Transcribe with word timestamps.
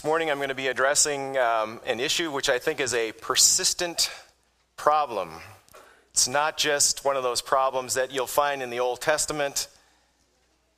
This 0.00 0.06
morning 0.06 0.30
I'm 0.30 0.38
going 0.38 0.48
to 0.48 0.54
be 0.54 0.68
addressing 0.68 1.36
um, 1.36 1.78
an 1.84 2.00
issue 2.00 2.30
which 2.30 2.48
I 2.48 2.58
think 2.58 2.80
is 2.80 2.94
a 2.94 3.12
persistent 3.12 4.10
problem. 4.74 5.28
It's 6.12 6.26
not 6.26 6.56
just 6.56 7.04
one 7.04 7.18
of 7.18 7.22
those 7.22 7.42
problems 7.42 7.92
that 7.92 8.10
you'll 8.10 8.26
find 8.26 8.62
in 8.62 8.70
the 8.70 8.80
Old 8.80 9.02
Testament. 9.02 9.68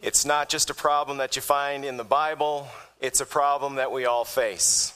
It's 0.01 0.25
not 0.25 0.49
just 0.49 0.71
a 0.71 0.75
problem 0.75 1.19
that 1.19 1.37
you 1.37 1.43
find 1.43 1.85
in 1.85 1.99
the 1.99 2.05
Bible. 2.05 2.67
It's 3.01 3.21
a 3.21 3.25
problem 3.25 3.77
that 3.77 3.93
we 3.93 4.07
all 4.07 4.25
face. 4.25 4.93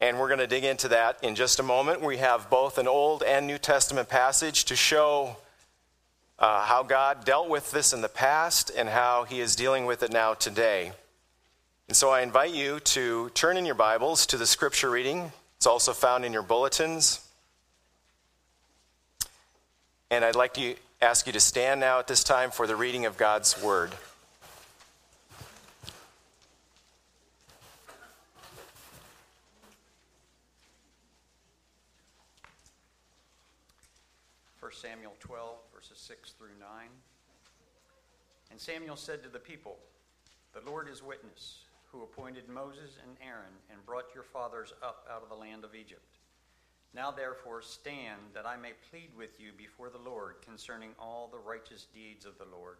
And 0.00 0.18
we're 0.18 0.26
going 0.26 0.40
to 0.40 0.48
dig 0.48 0.64
into 0.64 0.88
that 0.88 1.22
in 1.22 1.36
just 1.36 1.60
a 1.60 1.62
moment. 1.62 2.00
We 2.00 2.16
have 2.16 2.50
both 2.50 2.78
an 2.78 2.88
Old 2.88 3.22
and 3.22 3.46
New 3.46 3.58
Testament 3.58 4.08
passage 4.08 4.64
to 4.64 4.74
show 4.74 5.36
uh, 6.40 6.64
how 6.64 6.82
God 6.82 7.24
dealt 7.24 7.48
with 7.48 7.70
this 7.70 7.92
in 7.92 8.00
the 8.00 8.08
past 8.08 8.72
and 8.76 8.88
how 8.88 9.22
He 9.22 9.38
is 9.38 9.54
dealing 9.54 9.86
with 9.86 10.02
it 10.02 10.12
now 10.12 10.34
today. 10.34 10.90
And 11.86 11.94
so 11.94 12.08
I 12.08 12.22
invite 12.22 12.54
you 12.54 12.80
to 12.80 13.28
turn 13.34 13.58
in 13.58 13.66
your 13.66 13.74
Bibles 13.74 14.24
to 14.28 14.38
the 14.38 14.46
scripture 14.46 14.88
reading. 14.88 15.30
It's 15.58 15.66
also 15.66 15.92
found 15.92 16.24
in 16.24 16.32
your 16.32 16.42
bulletins. 16.42 17.20
And 20.10 20.24
I'd 20.24 20.34
like 20.34 20.54
to 20.54 20.76
ask 21.02 21.26
you 21.26 21.34
to 21.34 21.40
stand 21.40 21.80
now 21.80 21.98
at 21.98 22.06
this 22.06 22.24
time 22.24 22.50
for 22.50 22.66
the 22.66 22.74
reading 22.74 23.04
of 23.04 23.18
God's 23.18 23.62
Word. 23.62 23.92
First 34.56 34.80
Samuel 34.80 35.12
12, 35.20 35.56
verses 35.74 35.98
6 35.98 36.30
through 36.32 36.48
9. 36.58 36.68
And 38.50 38.58
Samuel 38.58 38.96
said 38.96 39.22
to 39.22 39.28
the 39.28 39.38
people, 39.38 39.76
The 40.54 40.62
Lord 40.66 40.88
is 40.88 41.02
witness 41.02 41.58
who 41.94 42.02
appointed 42.02 42.48
Moses 42.48 42.98
and 43.02 43.16
Aaron 43.24 43.54
and 43.70 43.86
brought 43.86 44.14
your 44.14 44.24
fathers 44.24 44.72
up 44.82 45.06
out 45.10 45.22
of 45.22 45.28
the 45.28 45.34
land 45.34 45.62
of 45.62 45.74
Egypt. 45.74 46.18
Now 46.92 47.10
therefore 47.10 47.62
stand, 47.62 48.20
that 48.34 48.46
I 48.46 48.56
may 48.56 48.72
plead 48.90 49.10
with 49.16 49.38
you 49.38 49.50
before 49.56 49.90
the 49.90 49.98
Lord 49.98 50.36
concerning 50.44 50.90
all 50.98 51.28
the 51.30 51.38
righteous 51.38 51.86
deeds 51.94 52.26
of 52.26 52.36
the 52.38 52.50
Lord 52.50 52.78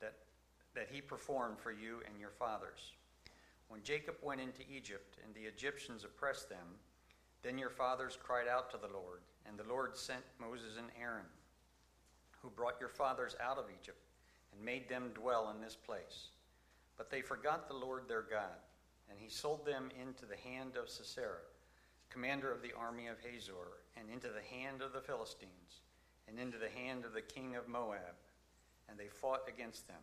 that, 0.00 0.14
that 0.74 0.88
he 0.90 1.00
performed 1.00 1.58
for 1.58 1.72
you 1.72 2.00
and 2.06 2.20
your 2.20 2.30
fathers. 2.30 2.92
When 3.68 3.82
Jacob 3.82 4.14
went 4.22 4.40
into 4.40 4.62
Egypt 4.72 5.18
and 5.24 5.34
the 5.34 5.48
Egyptians 5.48 6.04
oppressed 6.04 6.48
them, 6.48 6.78
then 7.42 7.58
your 7.58 7.70
fathers 7.70 8.18
cried 8.20 8.48
out 8.48 8.70
to 8.70 8.76
the 8.76 8.92
Lord, 8.92 9.20
and 9.46 9.58
the 9.58 9.68
Lord 9.68 9.96
sent 9.96 10.22
Moses 10.40 10.76
and 10.78 10.88
Aaron, 11.00 11.26
who 12.40 12.50
brought 12.50 12.80
your 12.80 12.88
fathers 12.88 13.36
out 13.42 13.58
of 13.58 13.66
Egypt 13.80 13.98
and 14.52 14.64
made 14.64 14.88
them 14.88 15.10
dwell 15.14 15.52
in 15.54 15.60
this 15.60 15.76
place. 15.76 16.30
But 16.98 17.10
they 17.10 17.22
forgot 17.22 17.68
the 17.68 17.74
Lord 17.74 18.08
their 18.08 18.22
God, 18.22 18.58
and 19.08 19.18
he 19.18 19.30
sold 19.30 19.64
them 19.64 19.90
into 19.98 20.26
the 20.26 20.36
hand 20.36 20.76
of 20.76 20.90
Sisera, 20.90 21.46
commander 22.10 22.52
of 22.52 22.60
the 22.60 22.72
army 22.78 23.06
of 23.06 23.16
Hazor, 23.20 23.78
and 23.96 24.10
into 24.10 24.28
the 24.28 24.56
hand 24.56 24.82
of 24.82 24.92
the 24.92 25.00
Philistines, 25.00 25.82
and 26.26 26.38
into 26.38 26.58
the 26.58 26.68
hand 26.68 27.04
of 27.04 27.14
the 27.14 27.22
king 27.22 27.54
of 27.56 27.68
Moab, 27.68 28.18
and 28.88 28.98
they 28.98 29.08
fought 29.08 29.42
against 29.48 29.86
them. 29.86 30.02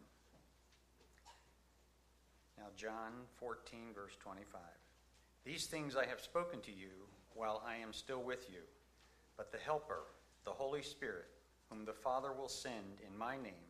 Now, 2.58 2.68
John 2.78 3.12
14, 3.38 3.94
verse 3.94 4.16
25. 4.22 4.62
These 5.44 5.66
things 5.66 5.96
I 5.96 6.06
have 6.06 6.22
spoken 6.22 6.62
to 6.62 6.72
you 6.72 6.90
while 7.34 7.62
I 7.68 7.76
am 7.76 7.92
still 7.92 8.24
with 8.24 8.50
you, 8.50 8.62
but 9.36 9.52
the 9.52 9.58
Helper, 9.58 10.04
the 10.46 10.52
Holy 10.52 10.82
Spirit, 10.82 11.28
whom 11.70 11.84
the 11.86 11.94
Father 11.94 12.32
will 12.32 12.48
send 12.48 13.02
in 13.06 13.18
my 13.18 13.36
name, 13.36 13.65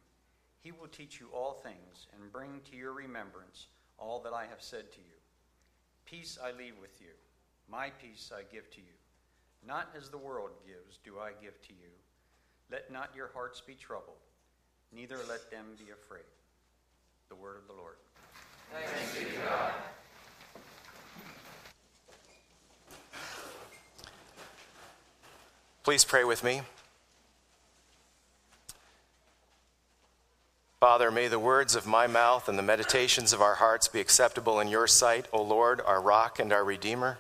he 0.66 0.72
will 0.72 0.88
teach 0.88 1.20
you 1.20 1.28
all 1.32 1.54
things 1.54 2.08
and 2.12 2.32
bring 2.32 2.60
to 2.72 2.76
your 2.76 2.92
remembrance 2.92 3.68
all 4.00 4.20
that 4.20 4.34
I 4.34 4.48
have 4.48 4.62
said 4.64 4.92
to 4.94 4.98
you. 4.98 5.14
Peace 6.06 6.40
I 6.44 6.58
leave 6.58 6.74
with 6.82 7.00
you, 7.00 7.12
my 7.70 7.92
peace 8.02 8.32
I 8.36 8.42
give 8.52 8.72
to 8.72 8.82
you. 8.82 8.98
Not 9.66 9.94
as 9.96 10.10
the 10.10 10.18
world 10.18 10.50
gives, 10.66 10.98
do 11.04 11.20
I 11.20 11.34
give 11.40 11.62
to 11.68 11.74
you. 11.74 11.92
Let 12.72 12.92
not 12.92 13.12
your 13.16 13.30
hearts 13.32 13.62
be 13.62 13.76
troubled, 13.76 14.18
neither 14.92 15.18
let 15.30 15.52
them 15.52 15.66
be 15.78 15.92
afraid. 15.92 16.24
The 17.30 17.36
word 17.36 17.58
of 17.58 17.68
the 17.68 17.74
Lord. 17.74 17.98
Thanks 18.74 19.20
be 19.20 19.26
to 19.26 19.48
God. 19.48 19.72
Please 25.84 26.04
pray 26.04 26.24
with 26.24 26.44
me. 26.44 26.64
Father, 30.86 31.10
may 31.10 31.28
the 31.28 31.40
words 31.40 31.76
of 31.76 31.88
my 31.88 32.06
mouth 32.06 32.48
and 32.48 32.60
the 32.60 32.62
meditations 32.62 33.34
of 33.34 33.42
our 33.42 33.56
hearts 33.56 33.88
be 33.88 34.00
acceptable 34.00 34.60
in 34.60 34.68
your 34.68 34.86
sight, 34.86 35.26
O 35.34 35.42
Lord, 35.42 35.82
our 35.82 36.00
rock 36.00 36.38
and 36.38 36.54
our 36.54 36.64
redeemer. 36.64 37.18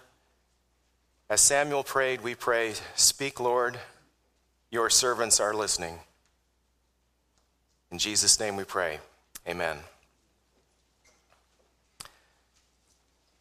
As 1.31 1.41
Samuel 1.41 1.83
prayed, 1.83 2.21
we 2.21 2.35
pray, 2.35 2.75
Speak, 2.93 3.39
Lord, 3.39 3.79
your 4.69 4.91
servants 4.91 5.39
are 5.39 5.51
listening. 5.51 5.97
In 7.89 7.97
Jesus' 7.97 8.39
name 8.39 8.55
we 8.55 8.65
pray. 8.65 8.99
Amen. 9.49 9.77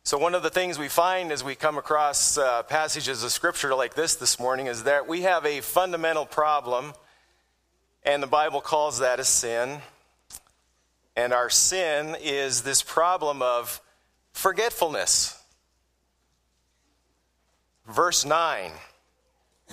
So, 0.05 0.17
one 0.17 0.35
of 0.35 0.43
the 0.43 0.49
things 0.49 0.79
we 0.79 0.89
find 0.89 1.33
as 1.33 1.45
we 1.45 1.55
come 1.55 1.77
across 1.77 2.39
uh, 2.39 2.63
passages 2.63 3.23
of 3.25 3.31
scripture 3.31 3.75
like 3.75 3.93
this 3.93 4.15
this 4.15 4.41
morning 4.41 4.69
is 4.69 4.85
that 4.85 5.07
we 5.07 5.21
have 5.21 5.45
a 5.45 5.61
fundamental 5.61 6.25
problem, 6.25 6.95
and 8.05 8.23
the 8.23 8.27
Bible 8.27 8.63
calls 8.63 9.01
that 9.01 9.21
a 9.21 9.25
sin. 9.25 9.83
And 11.17 11.33
our 11.33 11.51
sin 11.51 12.17
is 12.21 12.63
this 12.63 12.83
problem 12.83 13.43
of 13.43 13.81
forgetfulness. 14.33 15.41
Verse 17.87 18.25
9, 18.25 18.73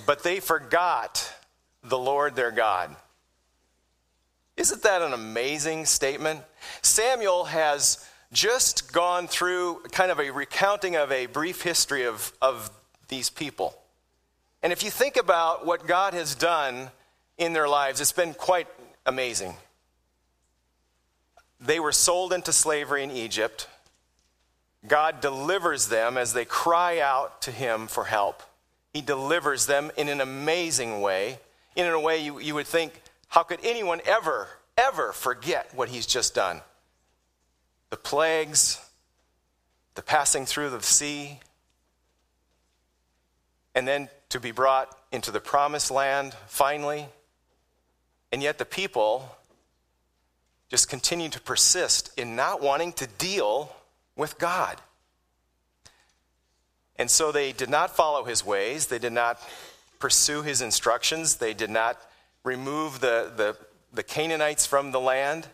but 0.06 0.24
they 0.24 0.40
forgot 0.40 1.34
the 1.84 1.97
Lord 1.97 2.35
their 2.35 2.52
God. 2.52 2.96
Isn't 4.57 4.84
that 4.84 5.02
an 5.02 5.13
amazing 5.13 5.85
statement? 5.85 6.41
Samuel 6.81 7.46
has 7.46 8.06
just 8.34 8.91
gone 8.94 9.28
through 9.28 9.81
kind 9.91 10.12
of 10.12 10.19
a 10.19 10.29
recounting 10.29 10.96
of 10.96 11.12
a 11.12 11.25
brief 11.25 11.62
history 11.62 12.03
of, 12.06 12.31
of 12.41 12.69
these 13.08 13.29
people. 13.29 13.75
And 14.62 14.72
if 14.72 14.84
you 14.84 14.91
think 14.91 15.18
about 15.18 15.66
what 15.66 15.88
God 15.88 16.13
has 16.13 16.35
done 16.35 16.91
in 17.38 17.53
their 17.53 17.68
lives, 17.68 18.00
it's 18.00 18.12
been 18.12 18.34
quite 18.34 18.68
amazing. 19.06 19.56
They 21.61 21.79
were 21.79 21.91
sold 21.91 22.33
into 22.33 22.51
slavery 22.51 23.03
in 23.03 23.11
Egypt. 23.11 23.67
God 24.88 25.22
delivers 25.22 25.89
them 25.89 26.17
as 26.17 26.33
they 26.33 26.44
cry 26.44 26.99
out 26.99 27.44
to 27.44 27.51
Him 27.51 27.88
for 27.88 28.05
help. 28.05 28.41
He 28.94 29.01
delivers 29.01 29.67
them 29.67 29.91
in 29.95 30.09
an 30.09 30.22
amazing 30.22 31.01
way, 31.01 31.38
in 31.75 31.85
a 31.85 31.99
way 31.99 32.23
you, 32.23 32.39
you 32.39 32.55
would 32.55 32.67
think, 32.67 33.01
how 33.27 33.44
could 33.44 33.59
anyone 33.63 34.01
ever, 34.05 34.47
ever 34.75 35.13
forget 35.13 35.69
what 35.75 35.89
He's 35.89 36.07
just 36.07 36.33
done? 36.33 36.61
The 37.91 37.97
plagues, 37.97 38.83
the 39.93 40.01
passing 40.01 40.47
through 40.47 40.72
the 40.72 40.81
sea, 40.81 41.39
and 43.75 43.88
then 43.88 44.09
to 44.29 44.39
be 44.39 44.51
brought 44.51 44.97
into 45.11 45.29
the 45.29 45.39
promised 45.39 45.91
land 45.91 46.33
finally. 46.47 47.05
And 48.31 48.41
yet 48.41 48.57
the 48.57 48.66
people 48.66 49.35
just 50.71 50.89
continue 50.89 51.27
to 51.27 51.41
persist 51.41 52.17
in 52.17 52.37
not 52.37 52.61
wanting 52.61 52.93
to 52.93 53.05
deal 53.05 53.75
with 54.15 54.39
God. 54.39 54.79
And 56.95 57.11
so 57.11 57.33
they 57.33 57.51
did 57.51 57.69
not 57.69 57.93
follow 57.93 58.23
his 58.23 58.45
ways, 58.45 58.87
they 58.87 58.97
did 58.97 59.11
not 59.11 59.37
pursue 59.99 60.43
his 60.43 60.61
instructions, 60.61 61.35
they 61.35 61.53
did 61.53 61.69
not 61.69 62.01
remove 62.46 63.01
the, 63.01 63.31
the, 63.35 63.57
the 63.93 64.01
Canaanites 64.01 64.66
from 64.66 64.91
the 64.91 64.99
land, 64.99 65.46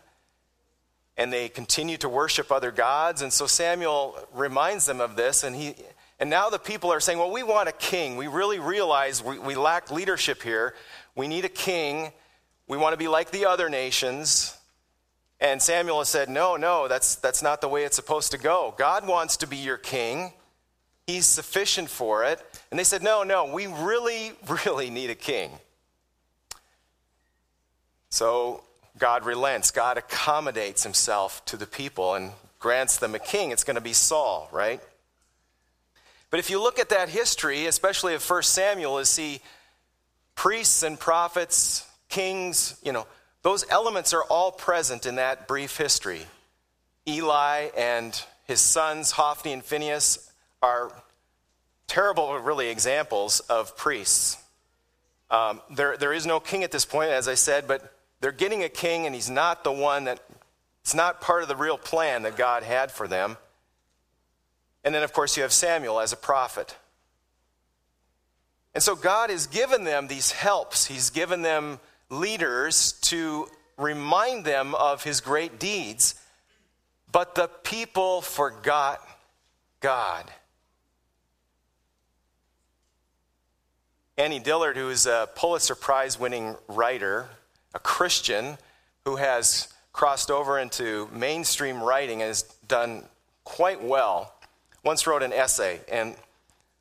and 1.16 1.32
they 1.32 1.48
continued 1.48 2.02
to 2.02 2.08
worship 2.08 2.52
other 2.52 2.70
gods. 2.70 3.20
And 3.20 3.32
so 3.32 3.48
Samuel 3.48 4.16
reminds 4.32 4.86
them 4.86 5.00
of 5.00 5.16
this, 5.16 5.42
and 5.42 5.56
he. 5.56 5.74
And 6.20 6.30
now 6.30 6.50
the 6.50 6.58
people 6.58 6.92
are 6.92 6.98
saying, 6.98 7.18
well, 7.18 7.30
we 7.30 7.44
want 7.44 7.68
a 7.68 7.72
king. 7.72 8.16
We 8.16 8.26
really 8.26 8.58
realize 8.58 9.22
we, 9.22 9.38
we 9.38 9.54
lack 9.54 9.92
leadership 9.92 10.42
here. 10.42 10.74
We 11.14 11.28
need 11.28 11.44
a 11.44 11.48
king. 11.48 12.12
We 12.66 12.76
want 12.76 12.92
to 12.92 12.96
be 12.96 13.06
like 13.06 13.30
the 13.30 13.46
other 13.46 13.68
nations. 13.68 14.57
And 15.40 15.62
Samuel 15.62 16.04
said, 16.04 16.28
No, 16.28 16.56
no, 16.56 16.88
that's, 16.88 17.16
that's 17.16 17.42
not 17.42 17.60
the 17.60 17.68
way 17.68 17.84
it's 17.84 17.96
supposed 17.96 18.32
to 18.32 18.38
go. 18.38 18.74
God 18.76 19.06
wants 19.06 19.36
to 19.38 19.46
be 19.46 19.56
your 19.56 19.76
king, 19.76 20.32
He's 21.06 21.26
sufficient 21.26 21.88
for 21.88 22.24
it. 22.24 22.42
And 22.70 22.78
they 22.78 22.84
said, 22.84 23.02
No, 23.02 23.22
no, 23.22 23.52
we 23.52 23.66
really, 23.66 24.32
really 24.66 24.90
need 24.90 25.10
a 25.10 25.14
king. 25.14 25.50
So 28.10 28.64
God 28.98 29.24
relents, 29.24 29.70
God 29.70 29.96
accommodates 29.96 30.82
Himself 30.82 31.44
to 31.46 31.56
the 31.56 31.66
people 31.66 32.14
and 32.14 32.32
grants 32.58 32.98
them 32.98 33.14
a 33.14 33.18
king. 33.18 33.52
It's 33.52 33.64
going 33.64 33.76
to 33.76 33.80
be 33.80 33.92
Saul, 33.92 34.48
right? 34.52 34.80
But 36.30 36.40
if 36.40 36.50
you 36.50 36.60
look 36.60 36.78
at 36.78 36.90
that 36.90 37.08
history, 37.08 37.66
especially 37.66 38.14
of 38.14 38.28
1 38.28 38.42
Samuel, 38.42 38.98
is 38.98 39.08
see 39.08 39.40
priests 40.34 40.82
and 40.82 40.98
prophets, 40.98 41.86
kings, 42.08 42.78
you 42.82 42.92
know, 42.92 43.06
those 43.42 43.64
elements 43.70 44.12
are 44.12 44.24
all 44.24 44.50
present 44.50 45.06
in 45.06 45.16
that 45.16 45.46
brief 45.46 45.76
history. 45.76 46.26
Eli 47.06 47.68
and 47.76 48.20
his 48.46 48.60
sons, 48.60 49.12
Hophni 49.12 49.52
and 49.52 49.64
Phinehas, 49.64 50.30
are 50.62 50.90
terrible, 51.86 52.38
really, 52.38 52.68
examples 52.68 53.40
of 53.40 53.76
priests. 53.76 54.36
Um, 55.30 55.60
there, 55.70 55.96
there 55.96 56.12
is 56.12 56.26
no 56.26 56.40
king 56.40 56.64
at 56.64 56.72
this 56.72 56.84
point, 56.84 57.10
as 57.10 57.28
I 57.28 57.34
said, 57.34 57.68
but 57.68 57.94
they're 58.20 58.32
getting 58.32 58.64
a 58.64 58.68
king, 58.68 59.06
and 59.06 59.14
he's 59.14 59.30
not 59.30 59.64
the 59.64 59.72
one 59.72 60.04
that, 60.04 60.20
it's 60.82 60.94
not 60.94 61.20
part 61.20 61.42
of 61.42 61.48
the 61.48 61.56
real 61.56 61.78
plan 61.78 62.22
that 62.22 62.36
God 62.36 62.62
had 62.62 62.90
for 62.90 63.06
them. 63.06 63.36
And 64.84 64.94
then, 64.94 65.02
of 65.02 65.12
course, 65.12 65.36
you 65.36 65.42
have 65.42 65.52
Samuel 65.52 66.00
as 66.00 66.12
a 66.12 66.16
prophet. 66.16 66.76
And 68.74 68.82
so 68.82 68.94
God 68.96 69.30
has 69.30 69.46
given 69.46 69.84
them 69.84 70.08
these 70.08 70.30
helps, 70.30 70.86
He's 70.86 71.10
given 71.10 71.42
them 71.42 71.80
leaders 72.10 72.92
to 73.02 73.48
remind 73.76 74.44
them 74.44 74.74
of 74.74 75.04
His 75.04 75.20
great 75.20 75.58
deeds. 75.58 76.14
But 77.10 77.34
the 77.34 77.48
people 77.48 78.20
forgot 78.20 79.00
God. 79.80 80.30
Annie 84.16 84.40
Dillard, 84.40 84.76
who 84.76 84.90
is 84.90 85.06
a 85.06 85.28
Pulitzer 85.36 85.76
Prize 85.76 86.18
winning 86.18 86.56
writer, 86.66 87.28
a 87.72 87.78
Christian 87.78 88.58
who 89.04 89.16
has 89.16 89.68
crossed 89.92 90.30
over 90.30 90.58
into 90.58 91.08
mainstream 91.12 91.80
writing 91.80 92.20
and 92.20 92.28
has 92.28 92.42
done 92.66 93.04
quite 93.44 93.82
well, 93.82 94.34
once 94.84 95.06
wrote 95.06 95.22
an 95.22 95.32
essay. 95.32 95.80
And 95.90 96.16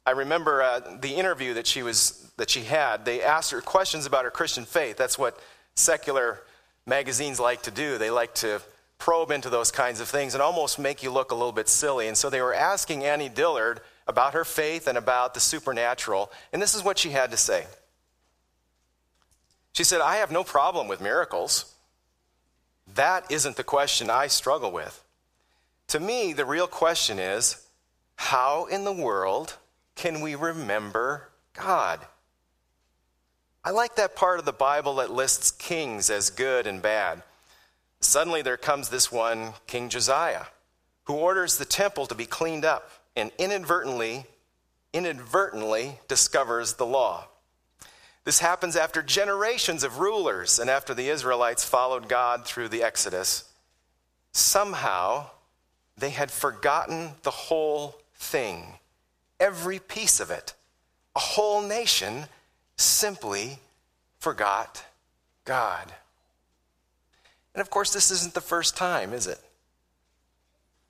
I 0.05 0.11
remember 0.11 0.63
uh, 0.63 0.97
the 0.99 1.13
interview 1.13 1.53
that 1.53 1.67
she, 1.67 1.83
was, 1.83 2.26
that 2.37 2.49
she 2.49 2.63
had. 2.63 3.05
They 3.05 3.21
asked 3.21 3.51
her 3.51 3.61
questions 3.61 4.05
about 4.05 4.25
her 4.25 4.31
Christian 4.31 4.65
faith. 4.65 4.97
That's 4.97 5.19
what 5.19 5.39
secular 5.75 6.41
magazines 6.85 7.39
like 7.39 7.63
to 7.63 7.71
do. 7.71 7.97
They 7.97 8.09
like 8.09 8.33
to 8.35 8.61
probe 8.97 9.31
into 9.31 9.49
those 9.49 9.71
kinds 9.71 9.99
of 9.99 10.07
things 10.07 10.33
and 10.33 10.41
almost 10.41 10.79
make 10.79 11.03
you 11.03 11.11
look 11.11 11.31
a 11.31 11.35
little 11.35 11.51
bit 11.51 11.69
silly. 11.69 12.07
And 12.07 12.17
so 12.17 12.29
they 12.29 12.41
were 12.41 12.53
asking 12.53 13.03
Annie 13.03 13.29
Dillard 13.29 13.81
about 14.07 14.33
her 14.33 14.45
faith 14.45 14.87
and 14.87 14.97
about 14.97 15.33
the 15.33 15.39
supernatural. 15.39 16.31
And 16.53 16.61
this 16.61 16.75
is 16.75 16.83
what 16.83 16.97
she 16.97 17.09
had 17.09 17.31
to 17.31 17.37
say. 17.37 17.65
She 19.73 19.83
said, 19.83 20.01
I 20.01 20.17
have 20.17 20.31
no 20.31 20.43
problem 20.43 20.87
with 20.87 21.01
miracles. 21.01 21.73
That 22.95 23.29
isn't 23.29 23.57
the 23.57 23.63
question 23.63 24.09
I 24.09 24.27
struggle 24.27 24.71
with. 24.71 25.03
To 25.89 25.99
me, 25.99 26.33
the 26.33 26.45
real 26.45 26.67
question 26.67 27.19
is 27.19 27.63
how 28.15 28.65
in 28.65 28.83
the 28.83 28.93
world 28.93 29.55
can 29.95 30.21
we 30.21 30.35
remember 30.35 31.29
God? 31.53 31.99
I 33.67 33.71
like 33.71 33.97
that 33.97 34.15
part 34.15 34.39
of 34.39 34.45
the 34.45 34.53
Bible 34.53 34.95
that 34.95 35.11
lists 35.11 35.51
kings 35.51 36.09
as 36.09 36.29
good 36.29 36.67
and 36.67 36.81
bad. 36.81 37.21
Suddenly 37.99 38.41
there 38.41 38.55
comes 38.55 38.87
this 38.87 39.11
one, 39.11 39.55
King 39.67 39.89
Josiah, 39.89 40.45
who 41.03 41.15
orders 41.15 41.57
the 41.57 41.65
temple 41.65 42.05
to 42.05 42.15
be 42.15 42.25
cleaned 42.25 42.63
up 42.63 42.89
and 43.17 43.29
inadvertently, 43.37 44.25
inadvertently 44.93 45.99
discovers 46.07 46.75
the 46.75 46.85
law. 46.85 47.27
This 48.23 48.39
happens 48.39 48.77
after 48.77 49.01
generations 49.03 49.83
of 49.83 49.99
rulers 49.99 50.59
and 50.59 50.69
after 50.69 50.93
the 50.93 51.09
Israelites 51.09 51.65
followed 51.65 52.07
God 52.07 52.45
through 52.45 52.69
the 52.69 52.83
Exodus. 52.83 53.51
Somehow, 54.31 55.25
they 55.97 56.11
had 56.11 56.31
forgotten 56.31 57.15
the 57.23 57.31
whole 57.31 57.99
thing, 58.15 58.79
every 59.41 59.79
piece 59.79 60.21
of 60.21 60.31
it. 60.31 60.53
A 61.17 61.19
whole 61.19 61.61
nation 61.61 62.27
simply 62.77 63.59
forgot 64.19 64.85
God. 65.45 65.91
And 67.53 67.61
of 67.61 67.69
course, 67.69 67.91
this 67.91 68.11
isn't 68.11 68.33
the 68.33 68.41
first 68.41 68.77
time, 68.77 69.13
is 69.13 69.27
it? 69.27 69.39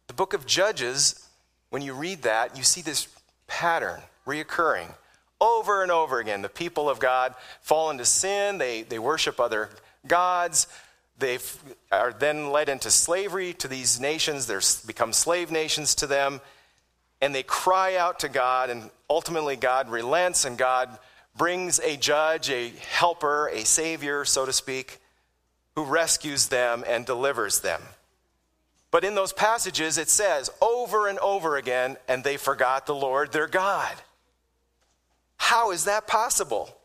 The 0.08 0.14
book 0.14 0.34
of 0.34 0.46
Judges 0.46 1.28
when 1.70 1.82
you 1.82 1.94
read 1.94 2.22
that, 2.24 2.58
you 2.58 2.64
see 2.64 2.82
this 2.82 3.08
pattern 3.48 4.02
reoccurring 4.26 4.88
over 5.40 5.84
and 5.84 5.92
over 5.92 6.20
again. 6.20 6.42
The 6.42 6.50
people 6.50 6.90
of 6.90 7.00
God 7.00 7.36
fall 7.62 7.90
into 7.90 8.06
sin, 8.06 8.58
they, 8.58 8.84
they 8.84 9.00
worship 9.00 9.40
other 9.40 9.70
gods. 10.08 10.68
They 11.20 11.40
are 11.92 12.14
then 12.14 12.52
led 12.52 12.70
into 12.70 12.92
slavery 12.92 13.54
to 13.56 13.68
these 13.68 14.00
nations. 14.00 14.48
They 14.48 14.60
become 14.86 15.14
slave 15.14 15.52
nations 15.52 15.96
to 15.96 16.08
them. 16.08 16.42
And 17.22 17.34
they 17.34 17.44
cry 17.44 17.96
out 17.96 18.20
to 18.20 18.30
God, 18.30 18.70
and 18.70 18.92
ultimately, 19.10 19.56
God 19.56 19.90
relents, 19.90 20.46
and 20.46 20.56
God 20.56 20.96
brings 21.38 21.80
a 21.80 21.98
judge, 21.98 22.50
a 22.50 22.70
helper, 22.70 23.50
a 23.50 23.64
savior, 23.66 24.26
so 24.26 24.46
to 24.46 24.54
speak, 24.54 25.00
who 25.76 25.84
rescues 25.84 26.48
them 26.48 26.84
and 26.88 27.06
delivers 27.06 27.62
them. 27.62 27.82
But 28.90 29.04
in 29.04 29.16
those 29.16 29.34
passages, 29.34 29.98
it 29.98 30.10
says 30.10 30.50
over 30.62 31.08
and 31.08 31.20
over 31.20 31.58
again, 31.58 31.98
and 32.08 32.24
they 32.24 32.38
forgot 32.38 32.86
the 32.86 32.96
Lord 32.96 33.32
their 33.32 33.48
God. 33.48 33.96
How 35.38 35.72
is 35.72 35.86
that 35.86 36.08
possible? 36.08 36.76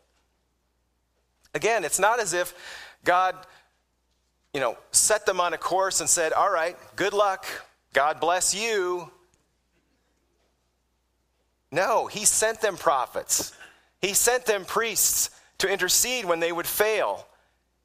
Again, 1.53 1.83
it's 1.83 1.99
not 1.99 2.19
as 2.19 2.33
if 2.33 2.53
God, 3.03 3.35
you 4.53 4.59
know, 4.59 4.77
set 4.91 5.25
them 5.25 5.39
on 5.39 5.53
a 5.53 5.57
course 5.57 5.99
and 6.01 6.09
said, 6.09 6.33
All 6.33 6.51
right, 6.51 6.77
good 6.95 7.13
luck. 7.13 7.45
God 7.93 8.19
bless 8.19 8.53
you. 8.55 9.09
No, 11.71 12.07
He 12.07 12.25
sent 12.25 12.61
them 12.61 12.77
prophets, 12.77 13.53
He 14.03 14.13
sent 14.13 14.45
them 14.45 14.65
priests 14.65 15.31
to 15.57 15.67
intercede 15.67 16.25
when 16.25 16.39
they 16.39 16.51
would 16.51 16.67
fail, 16.67 17.25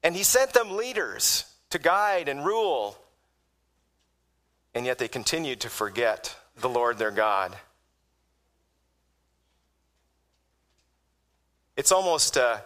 and 0.03 0.15
He 0.15 0.21
sent 0.23 0.53
them 0.53 0.77
leaders 0.77 1.45
to 1.71 1.79
guide 1.79 2.29
and 2.29 2.45
rule 2.45 2.95
and 4.73 4.85
yet 4.85 4.97
they 4.97 5.07
continued 5.07 5.59
to 5.61 5.69
forget 5.69 6.35
the 6.57 6.69
Lord 6.69 6.97
their 6.97 7.11
God. 7.11 7.55
It's 11.75 11.91
almost, 11.91 12.37
uh, 12.37 12.57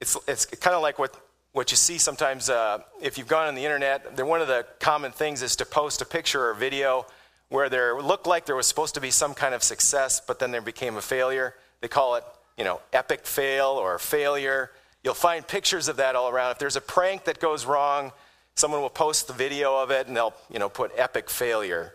it's, 0.00 0.16
it's 0.28 0.44
kind 0.46 0.76
of 0.76 0.82
like 0.82 0.98
what, 0.98 1.16
what 1.52 1.70
you 1.70 1.76
see 1.76 1.98
sometimes 1.98 2.50
uh, 2.50 2.78
if 3.00 3.16
you've 3.16 3.28
gone 3.28 3.48
on 3.48 3.54
the 3.54 3.64
internet. 3.64 4.18
One 4.24 4.40
of 4.40 4.48
the 4.48 4.66
common 4.78 5.10
things 5.12 5.42
is 5.42 5.56
to 5.56 5.66
post 5.66 6.02
a 6.02 6.04
picture 6.04 6.48
or 6.48 6.54
video 6.54 7.06
where 7.48 7.68
there 7.68 8.00
looked 8.00 8.26
like 8.26 8.46
there 8.46 8.56
was 8.56 8.66
supposed 8.66 8.94
to 8.94 9.00
be 9.00 9.10
some 9.10 9.34
kind 9.34 9.54
of 9.54 9.62
success, 9.62 10.20
but 10.26 10.38
then 10.38 10.50
there 10.50 10.62
became 10.62 10.96
a 10.96 11.02
failure. 11.02 11.54
They 11.80 11.88
call 11.88 12.14
it, 12.14 12.24
you 12.56 12.64
know, 12.64 12.80
epic 12.92 13.26
fail 13.26 13.68
or 13.68 13.98
failure. 13.98 14.70
You'll 15.02 15.14
find 15.14 15.46
pictures 15.46 15.88
of 15.88 15.96
that 15.96 16.16
all 16.16 16.28
around. 16.28 16.52
If 16.52 16.58
there's 16.58 16.76
a 16.76 16.80
prank 16.80 17.24
that 17.24 17.40
goes 17.40 17.66
wrong, 17.66 18.12
Someone 18.54 18.82
will 18.82 18.90
post 18.90 19.26
the 19.26 19.32
video 19.32 19.76
of 19.76 19.90
it 19.90 20.06
and 20.06 20.16
they'll 20.16 20.34
you 20.50 20.58
know, 20.58 20.68
put 20.68 20.92
epic 20.96 21.30
failure. 21.30 21.94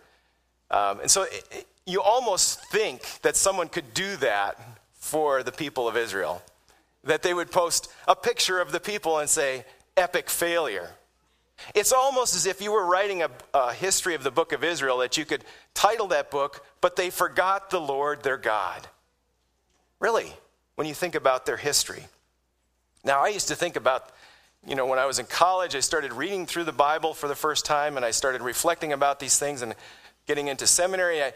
Um, 0.72 1.02
and 1.02 1.12
so 1.12 1.24
it, 1.24 1.48
it, 1.52 1.68
you 1.86 2.02
almost 2.02 2.66
think 2.66 3.22
that 3.22 3.36
someone 3.36 3.70
could 3.70 3.94
do 3.94 4.16
that 4.18 4.60
for 4.94 5.44
the 5.44 5.52
people 5.52 5.88
of 5.88 5.96
Israel. 5.96 6.42
That 7.04 7.22
they 7.22 7.34
would 7.34 7.52
post 7.52 7.92
a 8.08 8.16
picture 8.16 8.60
of 8.60 8.72
the 8.72 8.80
people 8.80 9.20
and 9.20 9.30
say, 9.30 9.66
epic 9.96 10.30
failure. 10.30 10.90
It's 11.74 11.94
almost 11.94 12.36
as 12.36 12.46
if 12.46 12.62
you 12.62 12.72
were 12.72 12.86
writing 12.86 13.24
a, 13.24 13.30
a, 13.54 13.74
history 13.74 14.14
of 14.14 14.24
the 14.24 14.30
book 14.30 14.52
of 14.52 14.64
Israel 14.64 14.98
that 15.00 15.18
you 15.18 15.26
could 15.26 15.44
title 15.74 16.08
that 16.08 16.30
book, 16.30 16.66
but 16.82 16.96
they 16.96 17.10
forgot 17.10 17.70
the 17.70 17.80
Lord 17.80 18.22
their 18.24 18.38
God. 18.38 18.88
Really, 20.00 20.32
when 20.78 20.88
you 20.88 20.94
think 20.94 21.16
about 21.16 21.46
their 21.46 21.58
history. 21.58 22.06
Now, 23.04 23.20
I 23.20 23.30
used 23.30 23.48
to 23.48 23.56
think 23.56 23.76
about 23.76 24.12
you 24.66 24.76
know, 24.76 24.86
when 24.86 25.00
I 25.00 25.06
was 25.06 25.18
in 25.18 25.26
college, 25.26 25.76
I 25.76 25.80
started 25.80 26.12
reading 26.12 26.46
through 26.46 26.66
the 26.66 26.74
Bible 26.74 27.14
for 27.14 27.28
the 27.28 27.36
first 27.36 27.66
time 27.66 27.96
and 27.96 28.06
I 28.06 28.12
started 28.12 28.42
reflecting 28.42 28.92
about 28.92 29.20
these 29.20 29.40
things 29.40 29.62
and 29.62 29.74
getting 30.26 30.48
into 30.48 30.68
seminary. 30.68 31.24
I 31.24 31.32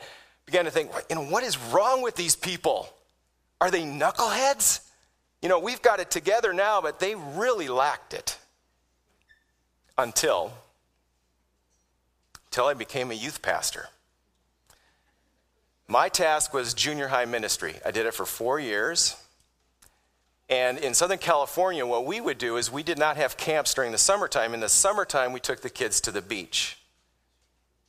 began 0.45 0.65
to 0.65 0.71
think, 0.71 0.91
you 1.09 1.15
know, 1.15 1.23
what 1.23 1.43
is 1.43 1.57
wrong 1.57 2.01
with 2.01 2.15
these 2.15 2.35
people? 2.35 2.89
Are 3.61 3.71
they 3.71 3.83
knuckleheads? 3.83 4.81
You 5.41 5.49
know, 5.49 5.59
we've 5.59 5.81
got 5.81 5.99
it 5.99 6.11
together 6.11 6.51
now, 6.51 6.81
but 6.81 6.99
they 6.99 7.15
really 7.15 7.69
lacked 7.69 8.13
it. 8.13 8.37
Until, 9.97 10.51
until 12.47 12.65
I 12.65 12.73
became 12.73 13.11
a 13.11 13.13
youth 13.13 13.41
pastor. 13.41 13.87
My 15.87 16.09
task 16.09 16.53
was 16.53 16.73
junior 16.73 17.09
high 17.09 17.25
ministry. 17.25 17.75
I 17.85 17.91
did 17.91 18.05
it 18.05 18.13
for 18.13 18.25
four 18.25 18.59
years. 18.59 19.20
And 20.51 20.77
in 20.79 20.93
Southern 20.93 21.17
California, 21.17 21.85
what 21.85 22.05
we 22.05 22.19
would 22.19 22.37
do 22.37 22.57
is 22.57 22.69
we 22.69 22.83
did 22.83 22.99
not 22.99 23.15
have 23.15 23.37
camps 23.37 23.73
during 23.73 23.93
the 23.93 23.97
summertime. 23.97 24.53
In 24.53 24.59
the 24.59 24.67
summertime, 24.67 25.31
we 25.31 25.39
took 25.39 25.61
the 25.61 25.69
kids 25.69 26.01
to 26.01 26.11
the 26.11 26.21
beach. 26.21 26.77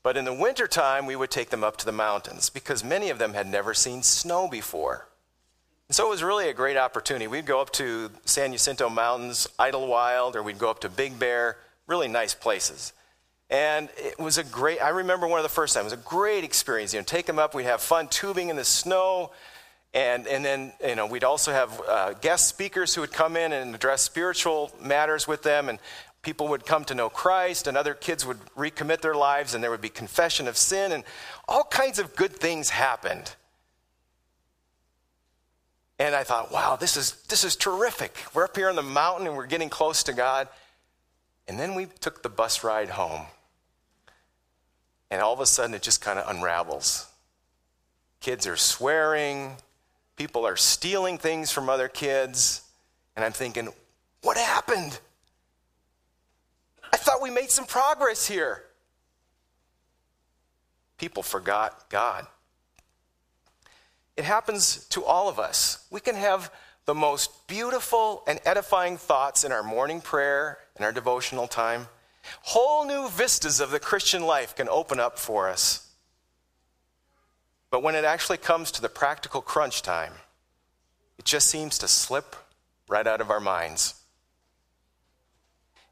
But 0.04 0.16
in 0.16 0.24
the 0.24 0.32
wintertime, 0.32 1.04
we 1.04 1.16
would 1.16 1.30
take 1.30 1.50
them 1.50 1.64
up 1.64 1.76
to 1.78 1.84
the 1.84 1.92
mountains 1.92 2.50
because 2.50 2.84
many 2.84 3.10
of 3.10 3.18
them 3.18 3.34
had 3.34 3.48
never 3.48 3.74
seen 3.74 4.04
snow 4.04 4.46
before. 4.46 5.08
And 5.88 5.96
so 5.96 6.06
it 6.06 6.10
was 6.10 6.22
really 6.22 6.48
a 6.48 6.54
great 6.54 6.76
opportunity. 6.76 7.26
We'd 7.26 7.46
go 7.46 7.60
up 7.60 7.72
to 7.72 8.10
San 8.24 8.52
Jacinto 8.52 8.88
Mountains, 8.88 9.48
Idyllwild, 9.58 10.36
or 10.36 10.44
we'd 10.44 10.58
go 10.58 10.70
up 10.70 10.80
to 10.80 10.88
Big 10.88 11.18
Bear, 11.18 11.58
really 11.88 12.08
nice 12.08 12.32
places. 12.32 12.92
And 13.50 13.88
it 13.96 14.20
was 14.20 14.38
a 14.38 14.44
great, 14.44 14.78
I 14.80 14.90
remember 14.90 15.26
one 15.26 15.40
of 15.40 15.42
the 15.42 15.48
first 15.48 15.74
times, 15.74 15.92
it 15.92 15.96
was 15.96 16.04
a 16.04 16.08
great 16.08 16.44
experience. 16.44 16.94
You 16.94 17.00
know, 17.00 17.04
take 17.04 17.26
them 17.26 17.40
up, 17.40 17.56
we'd 17.56 17.64
have 17.64 17.82
fun 17.82 18.06
tubing 18.06 18.50
in 18.50 18.56
the 18.56 18.64
snow, 18.64 19.32
and, 19.94 20.26
and 20.26 20.44
then, 20.44 20.72
you 20.86 20.94
know, 20.94 21.06
we'd 21.06 21.24
also 21.24 21.52
have 21.52 21.80
uh, 21.86 22.12
guest 22.14 22.48
speakers 22.48 22.94
who 22.94 23.02
would 23.02 23.12
come 23.12 23.36
in 23.36 23.52
and 23.52 23.74
address 23.74 24.02
spiritual 24.02 24.72
matters 24.80 25.28
with 25.28 25.42
them. 25.42 25.68
And 25.68 25.78
people 26.22 26.48
would 26.48 26.64
come 26.64 26.84
to 26.86 26.94
know 26.94 27.10
Christ, 27.10 27.66
and 27.66 27.76
other 27.76 27.94
kids 27.94 28.24
would 28.24 28.38
recommit 28.56 29.00
their 29.00 29.14
lives, 29.14 29.54
and 29.54 29.62
there 29.62 29.70
would 29.70 29.80
be 29.80 29.88
confession 29.88 30.48
of 30.48 30.56
sin, 30.56 30.92
and 30.92 31.04
all 31.48 31.64
kinds 31.64 31.98
of 31.98 32.16
good 32.16 32.32
things 32.32 32.70
happened. 32.70 33.34
And 35.98 36.14
I 36.14 36.24
thought, 36.24 36.50
wow, 36.50 36.76
this 36.76 36.96
is, 36.96 37.12
this 37.28 37.44
is 37.44 37.54
terrific. 37.54 38.16
We're 38.34 38.44
up 38.44 38.56
here 38.56 38.68
on 38.68 38.74
the 38.74 38.82
mountain 38.82 39.28
and 39.28 39.36
we're 39.36 39.46
getting 39.46 39.68
close 39.68 40.02
to 40.04 40.12
God. 40.12 40.48
And 41.46 41.60
then 41.60 41.76
we 41.76 41.86
took 41.86 42.24
the 42.24 42.28
bus 42.28 42.64
ride 42.64 42.88
home. 42.88 43.26
And 45.12 45.20
all 45.20 45.32
of 45.32 45.38
a 45.38 45.46
sudden, 45.46 45.74
it 45.74 45.82
just 45.82 46.00
kind 46.00 46.18
of 46.18 46.28
unravels. 46.28 47.06
Kids 48.20 48.48
are 48.48 48.56
swearing, 48.56 49.56
people 50.22 50.46
are 50.46 50.56
stealing 50.56 51.18
things 51.18 51.50
from 51.50 51.68
other 51.68 51.88
kids. 51.88 52.62
And 53.16 53.24
I'm 53.24 53.32
thinking, 53.32 53.68
what 54.20 54.36
happened? 54.36 55.00
I 56.92 56.96
thought 56.96 57.20
we 57.20 57.28
made 57.28 57.50
some 57.50 57.64
progress 57.64 58.28
here. 58.28 58.62
People 60.96 61.24
forgot 61.24 61.90
God. 61.90 62.28
It 64.16 64.22
happens 64.22 64.86
to 64.90 65.04
all 65.04 65.28
of 65.28 65.40
us. 65.40 65.84
We 65.90 65.98
can 65.98 66.14
have 66.14 66.52
the 66.84 66.94
most 66.94 67.48
beautiful 67.48 68.22
and 68.28 68.38
edifying 68.44 68.98
thoughts 68.98 69.42
in 69.42 69.50
our 69.50 69.64
morning 69.64 70.00
prayer 70.00 70.58
and 70.76 70.84
our 70.84 70.92
devotional 70.92 71.48
time. 71.48 71.88
Whole 72.42 72.86
new 72.86 73.08
vistas 73.08 73.58
of 73.58 73.72
the 73.72 73.80
Christian 73.80 74.22
life 74.22 74.54
can 74.54 74.68
open 74.68 75.00
up 75.00 75.18
for 75.18 75.48
us. 75.48 75.81
But 77.72 77.82
when 77.82 77.94
it 77.94 78.04
actually 78.04 78.36
comes 78.36 78.70
to 78.72 78.82
the 78.82 78.90
practical 78.90 79.40
crunch 79.40 79.80
time, 79.80 80.12
it 81.18 81.24
just 81.24 81.48
seems 81.48 81.78
to 81.78 81.88
slip 81.88 82.36
right 82.86 83.06
out 83.06 83.22
of 83.22 83.30
our 83.30 83.40
minds. 83.40 83.94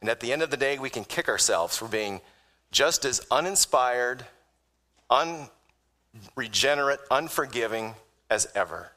And 0.03 0.11
at 0.11 0.21
the 0.21 0.31
end 0.31 0.43
of 0.43 0.51
the 0.51 0.59
day, 0.59 0.79
we 0.79 0.91
can 0.91 1.05
kick 1.05 1.27
ourselves 1.27 1.79
for 1.79 1.89
being 1.89 2.21
just 2.71 3.07
as 3.07 3.27
uninspired, 3.31 4.27
unregenerate, 5.09 7.01
unforgiving 7.11 7.95
as 8.29 8.47
ever. 8.55 8.93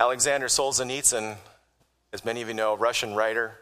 Alexander 0.00 0.48
Solzhenitsyn, 0.48 1.36
as 2.12 2.24
many 2.24 2.42
of 2.42 2.48
you 2.48 2.54
know, 2.54 2.74
Russian 2.74 3.14
writer, 3.14 3.56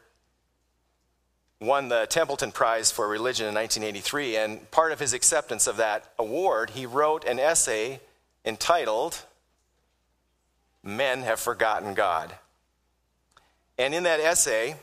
won 1.61 1.89
the 1.89 2.07
Templeton 2.07 2.53
Prize 2.53 2.91
for 2.91 3.07
Religion 3.07 3.47
in 3.47 3.55
1983. 3.55 4.37
And 4.37 4.71
part 4.71 4.93
of 4.93 4.99
his 4.99 5.13
acceptance 5.13 5.67
of 5.67 5.77
that 5.77 6.11
award, 6.19 6.71
he 6.71 6.87
wrote 6.87 7.25
an 7.25 7.39
essay 7.39 8.01
entitled, 8.45 9.23
Men 10.83 11.21
Have 11.23 11.39
Forgotten 11.39 11.95
God. 11.95 12.35
And 13.77 13.95
in 13.95 14.05
that 14.05 14.21
essay, 14.21 14.75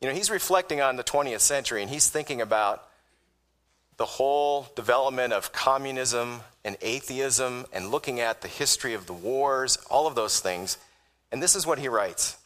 you 0.00 0.08
know, 0.08 0.14
he's 0.14 0.30
reflecting 0.30 0.80
on 0.80 0.96
the 0.96 1.04
20th 1.04 1.40
century 1.40 1.82
and 1.82 1.90
he's 1.90 2.08
thinking 2.08 2.40
about 2.40 2.86
the 3.96 4.06
whole 4.06 4.66
development 4.74 5.32
of 5.32 5.52
communism 5.52 6.40
and 6.64 6.76
atheism 6.80 7.66
and 7.72 7.90
looking 7.90 8.20
at 8.20 8.40
the 8.40 8.48
history 8.48 8.94
of 8.94 9.06
the 9.06 9.12
wars, 9.12 9.76
all 9.90 10.06
of 10.06 10.14
those 10.14 10.40
things. 10.40 10.78
And 11.30 11.42
this 11.42 11.54
is 11.54 11.66
what 11.66 11.78
he 11.78 11.88
writes 11.88 12.38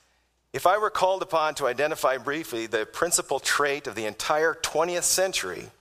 If 0.55 0.69
I 0.69 0.79
were 0.79 0.89
called 0.89 1.21
upon 1.21 1.57
to 1.57 1.67
identify 1.67 2.17
briefly 2.17 2.67
the 2.67 2.87
principal 2.87 3.41
trait 3.41 3.89
of 3.89 3.97
the 3.97 4.07
entire 4.07 4.55
20th 4.55 5.03
century, 5.03 5.73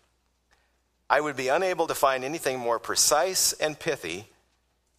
I 1.08 1.22
would 1.22 1.36
be 1.36 1.48
unable 1.48 1.86
to 1.86 1.94
find 1.94 2.24
anything 2.24 2.58
more 2.58 2.80
precise 2.80 3.54
and 3.54 3.78
pithy 3.78 4.30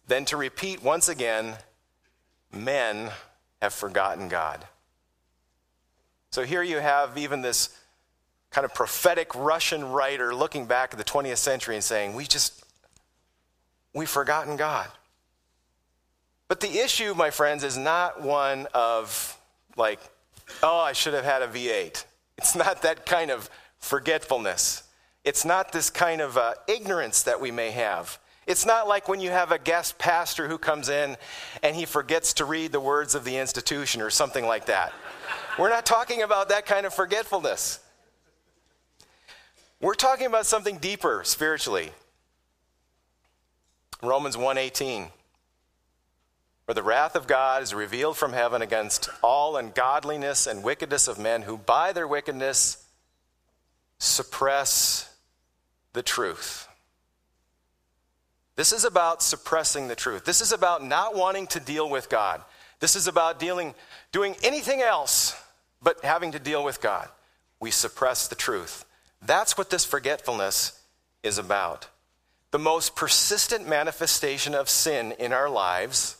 than 0.07 0.23
to 0.25 0.37
repeat 0.37 0.81
once 0.81 1.09
again 1.09 1.55
men 2.53 3.11
have 3.61 3.73
forgotten 3.73 4.29
God. 4.29 4.65
So 6.31 6.43
here 6.43 6.63
you 6.63 6.77
have 6.77 7.17
even 7.17 7.41
this 7.41 7.77
kind 8.51 8.63
of 8.63 8.73
prophetic 8.73 9.35
Russian 9.35 9.91
writer 9.91 10.33
looking 10.33 10.67
back 10.67 10.93
at 10.93 10.97
the 10.97 11.03
20th 11.03 11.35
century 11.35 11.75
and 11.75 11.83
saying, 11.83 12.13
We 12.13 12.23
just, 12.23 12.63
we've 13.93 14.07
forgotten 14.07 14.55
God. 14.55 14.87
But 16.47 16.61
the 16.61 16.79
issue, 16.79 17.13
my 17.13 17.29
friends, 17.29 17.65
is 17.65 17.77
not 17.77 18.21
one 18.21 18.69
of 18.73 19.37
like, 19.75 19.99
oh, 20.63 20.79
I 20.79 20.93
should 20.93 21.13
have 21.13 21.25
had 21.25 21.41
a 21.41 21.47
V8. 21.47 22.05
It's 22.37 22.55
not 22.55 22.81
that 22.81 23.05
kind 23.05 23.31
of 23.31 23.49
forgetfulness. 23.79 24.83
It's 25.23 25.45
not 25.45 25.71
this 25.71 25.89
kind 25.89 26.21
of 26.21 26.37
uh, 26.37 26.53
ignorance 26.67 27.23
that 27.23 27.39
we 27.39 27.51
may 27.51 27.71
have. 27.71 28.19
It's 28.47 28.65
not 28.65 28.87
like 28.87 29.09
when 29.09 29.21
you 29.21 29.31
have 29.31 29.51
a 29.51 29.57
guest 29.57 29.97
pastor 29.97 30.47
who 30.47 30.57
comes 30.59 30.87
in 30.87 31.17
and 31.63 31.75
he 31.75 31.85
forgets 31.85 32.33
to 32.33 32.45
read 32.45 32.71
the 32.71 32.79
words 32.79 33.15
of 33.15 33.23
the 33.23 33.37
institution 33.37 34.01
or 34.01 34.11
something 34.11 34.45
like 34.45 34.67
that. 34.67 34.93
We're 35.57 35.69
not 35.69 35.85
talking 35.85 36.21
about 36.21 36.49
that 36.49 36.65
kind 36.65 36.85
of 36.85 36.93
forgetfulness. 36.93 37.79
We're 39.81 39.95
talking 39.95 40.27
about 40.27 40.45
something 40.45 40.77
deeper 40.77 41.21
spiritually. 41.23 41.91
Romans 44.01 44.37
1:18 44.37 45.09
For 46.65 46.73
the 46.73 46.83
wrath 46.83 47.15
of 47.15 47.27
God 47.27 47.61
is 47.61 47.73
revealed 47.73 48.17
from 48.17 48.33
heaven 48.33 48.61
against 48.61 49.09
all 49.21 49.55
ungodliness 49.55 50.47
and 50.47 50.63
wickedness 50.63 51.07
of 51.07 51.19
men 51.19 51.43
who 51.43 51.57
by 51.57 51.93
their 51.93 52.07
wickedness 52.07 52.83
suppress 53.99 55.13
the 55.93 56.01
truth. 56.01 56.67
This 58.55 58.71
is 58.71 58.83
about 58.83 59.21
suppressing 59.21 59.87
the 59.87 59.95
truth. 59.95 60.25
This 60.25 60.41
is 60.41 60.51
about 60.51 60.83
not 60.83 61.15
wanting 61.15 61.45
to 61.47 61.59
deal 61.59 61.89
with 61.89 62.09
God. 62.09 62.41
This 62.79 62.95
is 62.95 63.07
about 63.07 63.39
dealing 63.39 63.75
doing 64.11 64.35
anything 64.43 64.81
else 64.81 65.35
but 65.83 66.03
having 66.03 66.31
to 66.31 66.39
deal 66.39 66.63
with 66.63 66.81
God. 66.81 67.09
We 67.59 67.69
suppress 67.69 68.27
the 68.27 68.35
truth. 68.35 68.85
That's 69.21 69.57
what 69.57 69.69
this 69.69 69.85
forgetfulness 69.85 70.79
is 71.21 71.37
about. 71.37 71.89
The 72.51 72.59
most 72.59 72.95
persistent 72.95 73.67
manifestation 73.67 74.55
of 74.55 74.69
sin 74.69 75.13
in 75.19 75.33
our 75.33 75.49
lives 75.49 76.17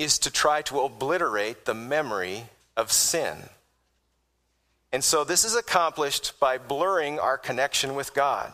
is 0.00 0.18
to 0.18 0.30
try 0.30 0.62
to 0.62 0.80
obliterate 0.80 1.66
the 1.66 1.74
memory 1.74 2.46
of 2.74 2.90
sin. 2.90 3.36
And 4.90 5.04
so 5.04 5.24
this 5.24 5.44
is 5.44 5.54
accomplished 5.54 6.40
by 6.40 6.56
blurring 6.56 7.18
our 7.18 7.36
connection 7.36 7.94
with 7.94 8.14
God. 8.14 8.50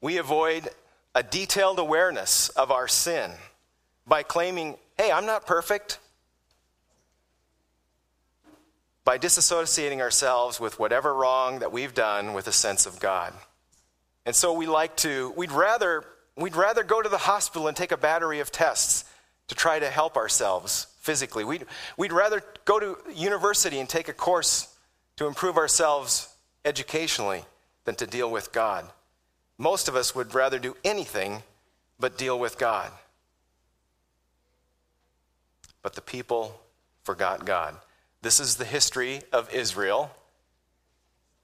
We 0.00 0.16
avoid 0.16 0.70
a 1.14 1.22
detailed 1.22 1.78
awareness 1.78 2.48
of 2.48 2.70
our 2.70 2.88
sin 2.88 3.32
by 4.06 4.22
claiming, 4.22 4.78
hey, 4.96 5.12
I'm 5.12 5.26
not 5.26 5.46
perfect 5.46 5.98
by 9.04 9.18
disassociating 9.18 10.00
ourselves 10.00 10.58
with 10.58 10.78
whatever 10.78 11.12
wrong 11.12 11.58
that 11.58 11.70
we've 11.70 11.92
done 11.92 12.32
with 12.32 12.48
a 12.48 12.52
sense 12.52 12.86
of 12.86 12.98
God. 12.98 13.34
And 14.24 14.34
so 14.34 14.54
we 14.54 14.66
like 14.66 14.96
to, 14.96 15.34
we'd 15.36 15.52
rather, 15.52 16.02
we'd 16.34 16.56
rather 16.56 16.82
go 16.82 17.02
to 17.02 17.10
the 17.10 17.18
hospital 17.18 17.68
and 17.68 17.76
take 17.76 17.92
a 17.92 17.98
battery 17.98 18.40
of 18.40 18.50
tests 18.50 19.04
to 19.48 19.54
try 19.54 19.78
to 19.78 19.90
help 19.90 20.16
ourselves 20.16 20.86
physically. 21.00 21.44
We'd, 21.44 21.66
we'd 21.96 22.12
rather 22.12 22.42
go 22.64 22.80
to 22.80 22.96
university 23.14 23.78
and 23.78 23.88
take 23.88 24.08
a 24.08 24.12
course 24.12 24.74
to 25.16 25.26
improve 25.26 25.56
ourselves 25.56 26.34
educationally 26.64 27.44
than 27.84 27.94
to 27.96 28.06
deal 28.06 28.30
with 28.30 28.52
God. 28.52 28.86
Most 29.58 29.88
of 29.88 29.96
us 29.96 30.14
would 30.14 30.34
rather 30.34 30.58
do 30.58 30.76
anything 30.84 31.42
but 32.00 32.18
deal 32.18 32.38
with 32.38 32.58
God. 32.58 32.90
But 35.82 35.94
the 35.94 36.00
people 36.00 36.60
forgot 37.02 37.44
God. 37.44 37.76
This 38.22 38.40
is 38.40 38.56
the 38.56 38.64
history 38.64 39.20
of 39.32 39.52
Israel. 39.52 40.10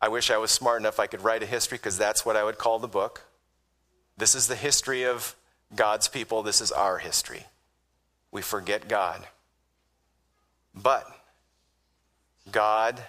I 0.00 0.08
wish 0.08 0.30
I 0.30 0.38
was 0.38 0.50
smart 0.50 0.80
enough 0.80 0.98
I 0.98 1.06
could 1.06 1.22
write 1.22 1.42
a 1.42 1.46
history 1.46 1.76
because 1.76 1.98
that's 1.98 2.24
what 2.24 2.36
I 2.36 2.42
would 2.42 2.56
call 2.56 2.78
the 2.78 2.88
book. 2.88 3.22
This 4.16 4.34
is 4.34 4.48
the 4.48 4.56
history 4.56 5.04
of 5.04 5.36
God's 5.76 6.08
people. 6.08 6.42
This 6.42 6.62
is 6.62 6.72
our 6.72 6.98
history. 6.98 7.44
We 8.32 8.42
forget 8.42 8.88
God. 8.88 9.26
But 10.74 11.06
God 12.50 13.02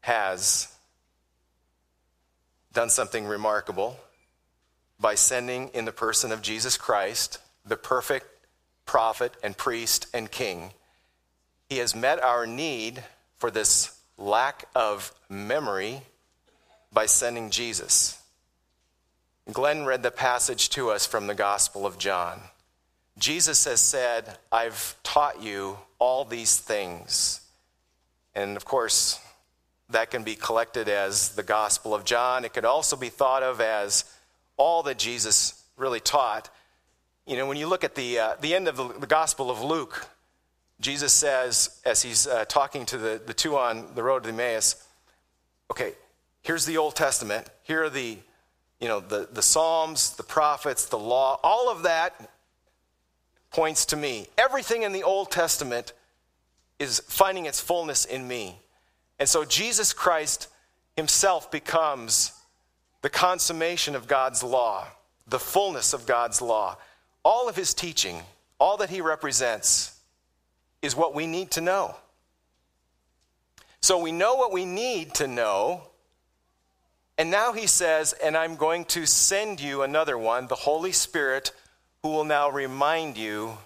has 0.00 0.68
done 2.72 2.90
something 2.90 3.26
remarkable 3.26 3.98
by 4.98 5.14
sending 5.14 5.68
in 5.68 5.84
the 5.84 5.92
person 5.92 6.32
of 6.32 6.42
Jesus 6.42 6.76
Christ, 6.76 7.38
the 7.64 7.76
perfect 7.76 8.26
prophet 8.86 9.32
and 9.42 9.56
priest 9.56 10.06
and 10.12 10.30
king 10.30 10.72
he 11.68 11.78
has 11.78 11.94
met 11.94 12.22
our 12.22 12.46
need 12.46 13.02
for 13.36 13.50
this 13.50 13.98
lack 14.18 14.66
of 14.74 15.12
memory 15.28 16.02
by 16.92 17.06
sending 17.06 17.50
Jesus. 17.50 18.20
Glenn 19.52 19.84
read 19.84 20.02
the 20.02 20.10
passage 20.10 20.70
to 20.70 20.90
us 20.90 21.06
from 21.06 21.26
the 21.26 21.34
Gospel 21.34 21.84
of 21.86 21.98
John. 21.98 22.40
Jesus 23.18 23.64
has 23.64 23.80
said, 23.80 24.38
I've 24.50 24.96
taught 25.02 25.42
you 25.42 25.78
all 25.98 26.24
these 26.24 26.58
things. 26.58 27.40
And 28.34 28.56
of 28.56 28.64
course, 28.64 29.20
that 29.90 30.10
can 30.10 30.24
be 30.24 30.34
collected 30.34 30.88
as 30.88 31.30
the 31.30 31.42
Gospel 31.42 31.94
of 31.94 32.04
John. 32.04 32.44
It 32.44 32.52
could 32.52 32.64
also 32.64 32.96
be 32.96 33.08
thought 33.08 33.42
of 33.42 33.60
as 33.60 34.04
all 34.56 34.82
that 34.84 34.98
Jesus 34.98 35.62
really 35.76 36.00
taught. 36.00 36.50
You 37.26 37.36
know, 37.36 37.46
when 37.46 37.56
you 37.56 37.68
look 37.68 37.84
at 37.84 37.94
the, 37.94 38.18
uh, 38.18 38.36
the 38.40 38.54
end 38.54 38.68
of 38.68 38.76
the, 38.76 38.88
the 38.88 39.06
Gospel 39.06 39.50
of 39.50 39.62
Luke, 39.62 40.08
Jesus 40.80 41.12
says, 41.12 41.80
as 41.84 42.02
he's 42.02 42.26
uh, 42.26 42.44
talking 42.46 42.84
to 42.86 42.98
the, 42.98 43.20
the 43.24 43.34
two 43.34 43.56
on 43.56 43.94
the 43.94 44.02
road 44.02 44.24
to 44.24 44.30
Emmaus, 44.30 44.84
okay, 45.70 45.92
here's 46.42 46.66
the 46.66 46.76
Old 46.76 46.96
Testament. 46.96 47.48
Here 47.62 47.84
are 47.84 47.90
the, 47.90 48.18
you 48.80 48.88
know, 48.88 49.00
the, 49.00 49.28
the 49.32 49.42
Psalms, 49.42 50.16
the 50.16 50.24
prophets, 50.24 50.86
the 50.86 50.98
law. 50.98 51.38
All 51.42 51.70
of 51.70 51.84
that 51.84 52.30
points 53.54 53.86
to 53.86 53.96
me. 53.96 54.26
Everything 54.36 54.82
in 54.82 54.92
the 54.92 55.04
Old 55.04 55.30
Testament 55.30 55.92
is 56.80 57.00
finding 57.06 57.46
its 57.46 57.60
fullness 57.60 58.04
in 58.04 58.26
me. 58.26 58.58
And 59.20 59.28
so 59.28 59.44
Jesus 59.44 59.92
Christ 59.92 60.48
himself 60.96 61.52
becomes 61.52 62.32
the 63.02 63.08
consummation 63.08 63.94
of 63.94 64.08
God's 64.08 64.42
law, 64.42 64.88
the 65.28 65.38
fullness 65.38 65.92
of 65.92 66.04
God's 66.04 66.42
law. 66.42 66.76
All 67.24 67.48
of 67.48 67.54
his 67.54 67.74
teaching, 67.74 68.22
all 68.58 68.76
that 68.78 68.90
he 68.90 69.00
represents, 69.00 70.00
is 70.82 70.96
what 70.96 71.14
we 71.14 71.28
need 71.28 71.52
to 71.52 71.60
know. 71.60 71.94
So 73.80 73.98
we 73.98 74.10
know 74.10 74.34
what 74.34 74.52
we 74.52 74.64
need 74.64 75.14
to 75.14 75.28
know. 75.28 75.82
And 77.16 77.30
now 77.30 77.52
he 77.52 77.68
says, 77.68 78.14
and 78.14 78.36
I'm 78.36 78.56
going 78.56 78.84
to 78.86 79.06
send 79.06 79.60
you 79.60 79.82
another 79.82 80.18
one, 80.18 80.48
the 80.48 80.56
Holy 80.56 80.90
Spirit, 80.90 81.52
who 82.04 82.10
will 82.10 82.24
now 82.24 82.50
remind 82.50 83.16
you 83.16 83.56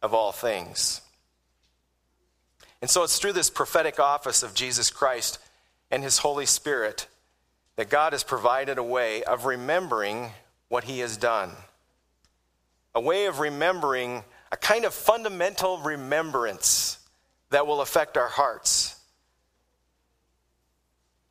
of 0.00 0.14
all 0.14 0.32
things. 0.32 1.02
And 2.80 2.88
so 2.88 3.02
it's 3.02 3.18
through 3.18 3.34
this 3.34 3.50
prophetic 3.50 4.00
office 4.00 4.42
of 4.42 4.54
Jesus 4.54 4.88
Christ 4.88 5.38
and 5.90 6.02
his 6.02 6.16
Holy 6.16 6.46
Spirit 6.46 7.06
that 7.76 7.90
God 7.90 8.14
has 8.14 8.24
provided 8.24 8.78
a 8.78 8.82
way 8.82 9.22
of 9.24 9.44
remembering 9.44 10.30
what 10.68 10.84
he 10.84 11.00
has 11.00 11.18
done. 11.18 11.50
A 12.94 13.00
way 13.00 13.26
of 13.26 13.40
remembering, 13.40 14.24
a 14.50 14.56
kind 14.56 14.86
of 14.86 14.94
fundamental 14.94 15.76
remembrance 15.76 16.98
that 17.50 17.66
will 17.66 17.82
affect 17.82 18.16
our 18.16 18.28
hearts. 18.28 18.98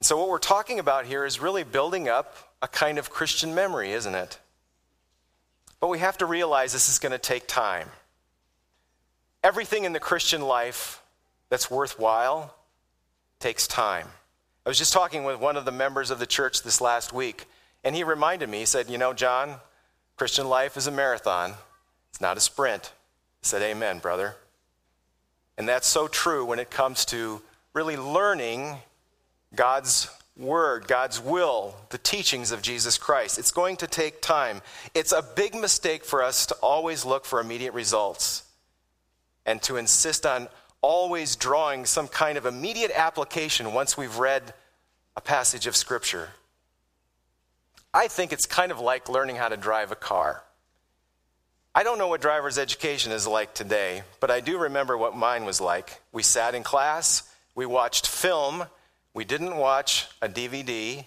So, 0.01 0.15
what 0.15 0.29
we're 0.29 0.37
talking 0.37 0.77
about 0.77 1.07
here 1.07 1.25
is 1.25 1.39
really 1.39 1.63
building 1.63 2.07
up 2.07 2.35
a 2.61 2.67
kind 2.67 2.99
of 2.99 3.09
Christian 3.09 3.55
memory, 3.55 3.93
isn't 3.93 4.13
it? 4.13 4.37
But 5.81 5.89
we 5.89 5.99
have 5.99 6.17
to 6.19 6.25
realize 6.25 6.71
this 6.71 6.87
is 6.87 6.99
going 6.99 7.11
to 7.11 7.17
take 7.17 7.47
time. 7.47 7.89
Everything 9.43 9.83
in 9.83 9.91
the 9.91 9.99
Christian 9.99 10.41
life 10.41 11.01
that's 11.49 11.69
worthwhile 11.69 12.55
takes 13.39 13.67
time. 13.67 14.07
I 14.65 14.69
was 14.69 14.77
just 14.77 14.93
talking 14.93 15.23
with 15.23 15.39
one 15.39 15.57
of 15.57 15.65
the 15.65 15.71
members 15.71 16.11
of 16.11 16.19
the 16.19 16.27
church 16.27 16.61
this 16.61 16.79
last 16.79 17.11
week, 17.11 17.47
and 17.83 17.95
he 17.95 18.03
reminded 18.03 18.47
me, 18.47 18.59
he 18.59 18.65
said, 18.65 18.91
You 18.91 18.99
know, 18.99 19.11
John, 19.11 19.55
Christian 20.15 20.47
life 20.47 20.77
is 20.77 20.85
a 20.85 20.91
marathon, 20.91 21.55
it's 22.11 22.21
not 22.21 22.37
a 22.37 22.39
sprint. 22.39 22.93
I 23.43 23.47
said, 23.47 23.63
Amen, 23.63 23.97
brother. 23.97 24.35
And 25.57 25.67
that's 25.67 25.87
so 25.87 26.07
true 26.07 26.45
when 26.45 26.59
it 26.59 26.69
comes 26.69 27.05
to 27.05 27.41
really 27.73 27.97
learning 27.97 28.77
God's 29.55 30.09
word, 30.37 30.87
God's 30.87 31.19
will, 31.19 31.75
the 31.89 31.97
teachings 31.97 32.51
of 32.51 32.61
Jesus 32.61 32.97
Christ. 32.97 33.37
It's 33.37 33.51
going 33.51 33.77
to 33.77 33.87
take 33.87 34.21
time. 34.21 34.61
It's 34.93 35.11
a 35.11 35.21
big 35.21 35.55
mistake 35.55 36.05
for 36.05 36.23
us 36.23 36.45
to 36.47 36.55
always 36.55 37.05
look 37.05 37.25
for 37.25 37.39
immediate 37.39 37.73
results 37.73 38.43
and 39.45 39.61
to 39.63 39.77
insist 39.77 40.25
on 40.25 40.47
always 40.81 41.35
drawing 41.35 41.85
some 41.85 42.07
kind 42.07 42.37
of 42.37 42.45
immediate 42.45 42.91
application 42.95 43.73
once 43.73 43.97
we've 43.97 44.17
read 44.17 44.53
a 45.15 45.21
passage 45.21 45.67
of 45.67 45.75
Scripture. 45.75 46.29
I 47.93 48.07
think 48.07 48.31
it's 48.31 48.45
kind 48.45 48.71
of 48.71 48.79
like 48.79 49.09
learning 49.09 49.35
how 49.35 49.49
to 49.49 49.57
drive 49.57 49.91
a 49.91 49.95
car. 49.95 50.43
I 51.75 51.83
don't 51.83 51.97
know 51.97 52.07
what 52.07 52.21
driver's 52.21 52.57
education 52.57 53.11
is 53.11 53.27
like 53.27 53.53
today, 53.53 54.03
but 54.19 54.31
I 54.31 54.39
do 54.39 54.57
remember 54.57 54.97
what 54.97 55.15
mine 55.15 55.45
was 55.45 55.61
like. 55.61 56.01
We 56.11 56.23
sat 56.23 56.55
in 56.55 56.63
class, 56.63 57.23
we 57.55 57.65
watched 57.65 58.07
film, 58.07 58.65
we 59.13 59.25
didn't 59.25 59.57
watch 59.57 60.07
a 60.21 60.29
DVD, 60.29 61.05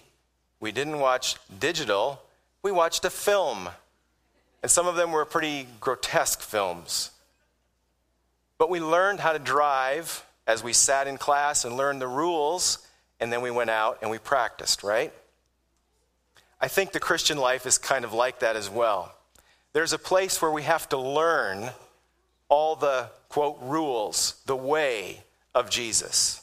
we 0.59 0.71
didn't 0.71 0.99
watch 0.99 1.35
digital, 1.59 2.21
we 2.61 2.71
watched 2.71 3.05
a 3.05 3.09
film. 3.09 3.69
And 4.61 4.71
some 4.71 4.87
of 4.87 4.95
them 4.95 5.11
were 5.11 5.25
pretty 5.25 5.67
grotesque 5.79 6.41
films. 6.41 7.11
But 8.57 8.69
we 8.69 8.79
learned 8.79 9.19
how 9.19 9.33
to 9.33 9.39
drive 9.39 10.25
as 10.47 10.63
we 10.63 10.73
sat 10.73 11.07
in 11.07 11.17
class 11.17 11.65
and 11.65 11.75
learned 11.77 12.01
the 12.01 12.07
rules, 12.07 12.79
and 13.19 13.31
then 13.31 13.41
we 13.41 13.51
went 13.51 13.69
out 13.69 13.99
and 14.01 14.09
we 14.09 14.17
practiced, 14.17 14.83
right? 14.83 15.11
I 16.61 16.67
think 16.67 16.91
the 16.91 16.99
Christian 16.99 17.37
life 17.37 17.65
is 17.65 17.77
kind 17.77 18.05
of 18.05 18.13
like 18.13 18.39
that 18.39 18.55
as 18.55 18.69
well. 18.69 19.13
There's 19.73 19.93
a 19.93 19.99
place 19.99 20.41
where 20.41 20.51
we 20.51 20.63
have 20.63 20.87
to 20.89 20.97
learn 20.97 21.69
all 22.47 22.75
the, 22.75 23.09
quote, 23.29 23.57
rules, 23.61 24.41
the 24.45 24.55
way 24.55 25.23
of 25.53 25.69
Jesus. 25.69 26.41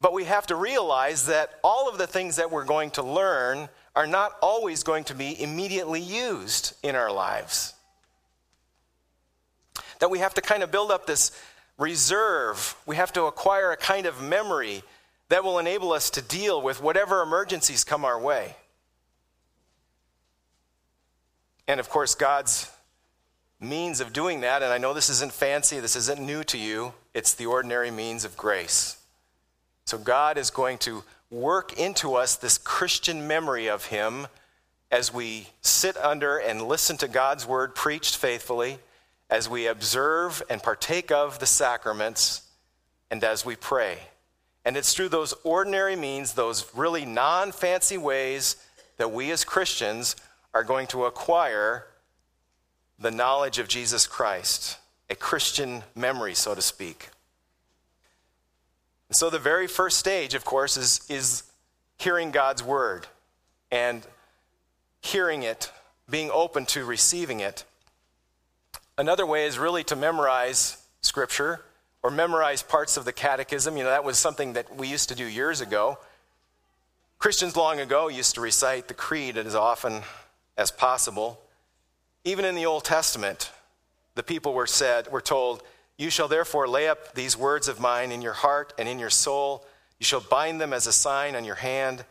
But 0.00 0.12
we 0.12 0.24
have 0.24 0.46
to 0.46 0.56
realize 0.56 1.26
that 1.26 1.58
all 1.62 1.88
of 1.88 1.98
the 1.98 2.06
things 2.06 2.36
that 2.36 2.50
we're 2.50 2.64
going 2.64 2.90
to 2.92 3.02
learn 3.02 3.68
are 3.94 4.06
not 4.06 4.36
always 4.40 4.82
going 4.82 5.04
to 5.04 5.14
be 5.14 5.40
immediately 5.40 6.00
used 6.00 6.74
in 6.82 6.94
our 6.94 7.12
lives 7.12 7.74
that 10.00 10.10
we 10.10 10.18
have 10.18 10.34
to 10.34 10.40
kind 10.40 10.62
of 10.62 10.72
build 10.72 10.90
up 10.90 11.06
this 11.06 11.30
reserve. 11.78 12.74
We 12.86 12.96
have 12.96 13.12
to 13.12 13.24
acquire 13.24 13.70
a 13.70 13.76
kind 13.76 14.06
of 14.06 14.20
memory 14.20 14.82
that 15.28 15.44
will 15.44 15.58
enable 15.58 15.92
us 15.92 16.10
to 16.10 16.22
deal 16.22 16.60
with 16.60 16.82
whatever 16.82 17.22
emergencies 17.22 17.84
come 17.84 18.04
our 18.04 18.20
way. 18.20 18.56
And 21.68 21.78
of 21.78 21.88
course, 21.88 22.16
God's 22.16 22.68
means 23.60 24.00
of 24.00 24.12
doing 24.12 24.40
that, 24.40 24.62
and 24.62 24.72
I 24.72 24.78
know 24.78 24.92
this 24.92 25.10
isn't 25.10 25.32
fancy, 25.32 25.78
this 25.78 25.94
isn't 25.94 26.20
new 26.20 26.42
to 26.44 26.58
you, 26.58 26.94
it's 27.14 27.34
the 27.34 27.46
ordinary 27.46 27.90
means 27.90 28.24
of 28.24 28.36
grace. 28.36 28.96
So 29.86 29.98
God 29.98 30.38
is 30.38 30.50
going 30.50 30.78
to 30.78 31.02
work 31.30 31.78
into 31.78 32.14
us 32.14 32.36
this 32.36 32.58
Christian 32.58 33.26
memory 33.26 33.68
of 33.68 33.86
Him 33.86 34.26
as 34.90 35.14
we 35.14 35.46
sit 35.60 35.96
under 35.96 36.38
and 36.38 36.62
listen 36.62 36.96
to 36.98 37.08
God's 37.08 37.46
word 37.46 37.74
preached 37.74 38.16
faithfully 38.16 38.78
as 39.28 39.48
we 39.48 39.66
observe 39.66 40.42
and 40.50 40.62
partake 40.62 41.12
of 41.12 41.38
the 41.38 41.46
sacraments 41.46 42.42
and 43.10 43.22
as 43.22 43.44
we 43.44 43.54
pray. 43.54 43.98
And 44.64 44.76
it's 44.76 44.92
through 44.92 45.08
those 45.08 45.34
ordinary 45.44 45.96
means, 45.96 46.34
those 46.34 46.70
really 46.74 47.04
non 47.04 47.52
fancy 47.52 47.96
ways, 47.96 48.56
that 48.98 49.12
we 49.12 49.30
as 49.30 49.44
Christians 49.44 50.16
are 50.52 50.64
going 50.64 50.86
to 50.88 51.04
acquire 51.04 51.86
the 52.98 53.10
knowledge 53.10 53.58
of 53.58 53.68
Jesus 53.68 54.06
Christ, 54.06 54.76
a 55.08 55.14
Christian 55.14 55.82
memory, 55.94 56.34
so 56.34 56.54
to 56.54 56.60
speak. 56.60 57.08
So, 59.12 59.28
the 59.28 59.38
very 59.38 59.66
first 59.66 59.98
stage, 59.98 60.34
of 60.34 60.44
course, 60.44 60.76
is, 60.76 61.00
is 61.08 61.42
hearing 61.98 62.30
God's 62.30 62.62
word 62.62 63.08
and 63.70 64.06
hearing 65.00 65.42
it, 65.42 65.72
being 66.08 66.30
open 66.30 66.64
to 66.66 66.84
receiving 66.84 67.40
it. 67.40 67.64
Another 68.96 69.26
way 69.26 69.46
is 69.46 69.58
really 69.58 69.82
to 69.84 69.96
memorize 69.96 70.76
scripture 71.00 71.62
or 72.02 72.10
memorize 72.10 72.62
parts 72.62 72.96
of 72.96 73.04
the 73.04 73.12
catechism. 73.12 73.76
You 73.76 73.84
know, 73.84 73.90
that 73.90 74.04
was 74.04 74.18
something 74.18 74.52
that 74.52 74.76
we 74.76 74.86
used 74.88 75.08
to 75.08 75.14
do 75.14 75.24
years 75.24 75.60
ago. 75.60 75.98
Christians 77.18 77.56
long 77.56 77.80
ago 77.80 78.08
used 78.08 78.34
to 78.36 78.40
recite 78.40 78.88
the 78.88 78.94
creed 78.94 79.36
as 79.36 79.54
often 79.54 80.02
as 80.56 80.70
possible. 80.70 81.40
Even 82.24 82.44
in 82.44 82.54
the 82.54 82.66
Old 82.66 82.84
Testament, 82.84 83.50
the 84.14 84.22
people 84.22 84.54
were 84.54 84.66
said 84.66 85.10
were 85.10 85.20
told, 85.20 85.62
"You 86.00 86.08
shall 86.08 86.28
therefore 86.28 86.66
lay 86.66 86.88
up 86.88 87.12
these 87.12 87.36
words 87.36 87.68
of 87.68 87.78
mine 87.78 88.10
in 88.10 88.22
your 88.22 88.32
heart 88.32 88.72
and 88.78 88.88
in 88.88 88.98
your 88.98 89.10
soul. 89.10 89.66
You 89.98 90.06
shall 90.06 90.22
bind 90.22 90.58
them 90.58 90.72
as 90.72 90.86
a 90.86 90.94
sign 90.94 91.36
on 91.36 91.44
your 91.44 91.56
hand. 91.56 92.06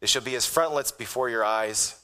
They 0.00 0.06
shall 0.06 0.20
be 0.20 0.36
as 0.36 0.44
frontlets 0.44 0.92
before 0.92 1.30
your 1.30 1.42
eyes. 1.42 1.98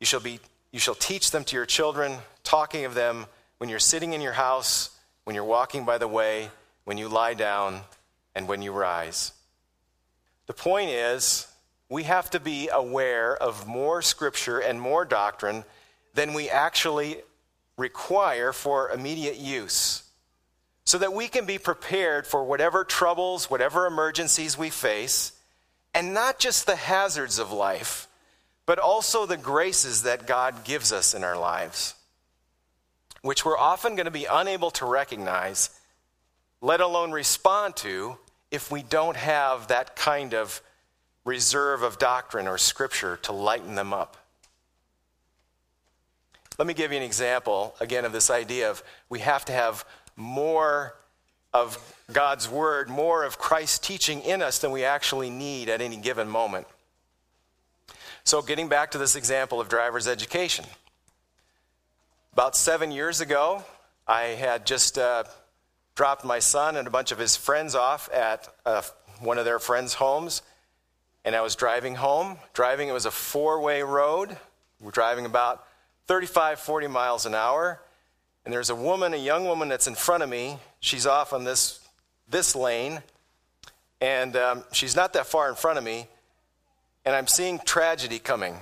You 0.00 0.06
shall 0.06 0.20
be 0.20 0.40
you 0.70 0.80
shall 0.80 0.94
teach 0.94 1.32
them 1.32 1.44
to 1.44 1.56
your 1.56 1.66
children, 1.66 2.16
talking 2.44 2.86
of 2.86 2.94
them 2.94 3.26
when 3.58 3.68
you're 3.68 3.78
sitting 3.78 4.14
in 4.14 4.22
your 4.22 4.32
house, 4.32 4.88
when 5.24 5.34
you're 5.34 5.44
walking 5.44 5.84
by 5.84 5.98
the 5.98 6.08
way, 6.08 6.50
when 6.84 6.96
you 6.96 7.10
lie 7.10 7.34
down, 7.34 7.82
and 8.34 8.48
when 8.48 8.62
you 8.62 8.72
rise. 8.72 9.32
The 10.46 10.54
point 10.54 10.88
is, 10.88 11.46
we 11.90 12.04
have 12.04 12.30
to 12.30 12.40
be 12.40 12.70
aware 12.72 13.36
of 13.36 13.66
more 13.66 14.00
scripture 14.00 14.60
and 14.60 14.80
more 14.80 15.04
doctrine 15.04 15.64
than 16.14 16.32
we 16.32 16.48
actually 16.48 17.18
require 17.76 18.54
for 18.54 18.88
immediate 18.88 19.36
use 19.36 20.04
so 20.88 20.96
that 20.96 21.12
we 21.12 21.28
can 21.28 21.44
be 21.44 21.58
prepared 21.58 22.26
for 22.26 22.42
whatever 22.42 22.82
troubles, 22.82 23.50
whatever 23.50 23.84
emergencies 23.84 24.56
we 24.56 24.70
face, 24.70 25.32
and 25.92 26.14
not 26.14 26.38
just 26.38 26.64
the 26.64 26.76
hazards 26.76 27.38
of 27.38 27.52
life, 27.52 28.08
but 28.64 28.78
also 28.78 29.26
the 29.26 29.36
graces 29.36 30.04
that 30.04 30.26
God 30.26 30.64
gives 30.64 30.90
us 30.90 31.12
in 31.12 31.22
our 31.22 31.38
lives 31.38 31.94
which 33.20 33.44
we're 33.44 33.58
often 33.58 33.96
going 33.96 34.04
to 34.04 34.10
be 34.10 34.26
unable 34.30 34.70
to 34.70 34.86
recognize, 34.86 35.70
let 36.60 36.80
alone 36.80 37.10
respond 37.10 37.76
to, 37.76 38.16
if 38.50 38.70
we 38.70 38.82
don't 38.82 39.16
have 39.16 39.68
that 39.68 39.96
kind 39.96 40.34
of 40.34 40.62
reserve 41.24 41.82
of 41.82 41.98
doctrine 41.98 42.46
or 42.46 42.56
scripture 42.56 43.18
to 43.18 43.32
lighten 43.32 43.74
them 43.74 43.92
up. 43.92 44.16
Let 46.58 46.66
me 46.66 46.74
give 46.74 46.90
you 46.90 46.96
an 46.96 47.02
example, 47.02 47.74
again, 47.80 48.04
of 48.04 48.12
this 48.12 48.30
idea 48.30 48.70
of 48.70 48.82
we 49.08 49.18
have 49.18 49.44
to 49.46 49.52
have 49.52 49.84
more 50.18 50.94
of 51.54 51.78
God's 52.12 52.48
Word, 52.48 52.90
more 52.90 53.24
of 53.24 53.38
Christ's 53.38 53.78
teaching 53.78 54.20
in 54.20 54.42
us 54.42 54.58
than 54.58 54.70
we 54.70 54.84
actually 54.84 55.30
need 55.30 55.68
at 55.68 55.80
any 55.80 55.96
given 55.96 56.28
moment. 56.28 56.66
So, 58.24 58.42
getting 58.42 58.68
back 58.68 58.90
to 58.90 58.98
this 58.98 59.16
example 59.16 59.60
of 59.60 59.68
driver's 59.68 60.06
education. 60.06 60.66
About 62.34 62.56
seven 62.56 62.90
years 62.90 63.20
ago, 63.20 63.64
I 64.06 64.22
had 64.22 64.66
just 64.66 64.98
uh, 64.98 65.24
dropped 65.94 66.24
my 66.24 66.38
son 66.38 66.76
and 66.76 66.86
a 66.86 66.90
bunch 66.90 67.10
of 67.10 67.18
his 67.18 67.36
friends 67.36 67.74
off 67.74 68.08
at 68.12 68.48
uh, 68.66 68.82
one 69.20 69.38
of 69.38 69.44
their 69.44 69.58
friends' 69.58 69.94
homes, 69.94 70.42
and 71.24 71.34
I 71.34 71.40
was 71.40 71.56
driving 71.56 71.94
home. 71.94 72.38
Driving, 72.52 72.88
it 72.88 72.92
was 72.92 73.06
a 73.06 73.10
four 73.10 73.60
way 73.60 73.82
road. 73.82 74.36
We're 74.80 74.90
driving 74.90 75.26
about 75.26 75.64
35, 76.06 76.60
40 76.60 76.86
miles 76.86 77.26
an 77.26 77.34
hour, 77.34 77.80
and 78.48 78.54
there's 78.54 78.70
a 78.70 78.74
woman, 78.74 79.12
a 79.12 79.18
young 79.18 79.44
woman 79.44 79.68
that's 79.68 79.86
in 79.86 79.94
front 79.94 80.22
of 80.22 80.30
me. 80.30 80.56
She's 80.80 81.04
off 81.04 81.34
on 81.34 81.44
this, 81.44 81.86
this 82.30 82.56
lane, 82.56 83.02
and 84.00 84.34
um, 84.36 84.64
she's 84.72 84.96
not 84.96 85.12
that 85.12 85.26
far 85.26 85.50
in 85.50 85.54
front 85.54 85.76
of 85.76 85.84
me, 85.84 86.06
and 87.04 87.14
I'm 87.14 87.26
seeing 87.26 87.58
tragedy 87.58 88.18
coming. 88.18 88.56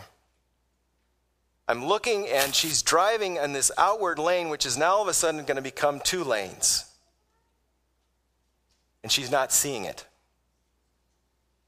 I'm 1.68 1.86
looking, 1.86 2.26
and 2.26 2.52
she's 2.52 2.82
driving 2.82 3.36
in 3.36 3.52
this 3.52 3.70
outward 3.78 4.18
lane, 4.18 4.48
which 4.48 4.66
is 4.66 4.76
now 4.76 4.96
all 4.96 5.02
of 5.02 5.08
a 5.08 5.14
sudden 5.14 5.44
going 5.44 5.54
to 5.54 5.62
become 5.62 6.00
two 6.00 6.24
lanes. 6.24 6.84
And 9.04 9.12
she's 9.12 9.30
not 9.30 9.52
seeing 9.52 9.84
it. 9.84 10.04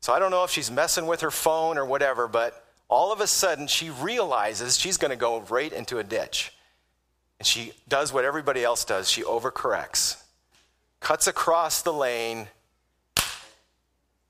So 0.00 0.12
I 0.12 0.18
don't 0.18 0.32
know 0.32 0.42
if 0.42 0.50
she's 0.50 0.72
messing 0.72 1.06
with 1.06 1.20
her 1.20 1.30
phone 1.30 1.78
or 1.78 1.86
whatever, 1.86 2.26
but 2.26 2.64
all 2.88 3.12
of 3.12 3.20
a 3.20 3.28
sudden 3.28 3.68
she 3.68 3.90
realizes 3.90 4.76
she's 4.76 4.96
going 4.96 5.12
to 5.12 5.16
go 5.16 5.42
right 5.42 5.72
into 5.72 6.00
a 6.00 6.02
ditch. 6.02 6.52
And 7.38 7.46
she 7.46 7.72
does 7.88 8.12
what 8.12 8.24
everybody 8.24 8.64
else 8.64 8.84
does 8.84 9.08
she 9.08 9.22
overcorrects, 9.22 10.22
cuts 11.00 11.26
across 11.26 11.82
the 11.82 11.92
lane, 11.92 12.48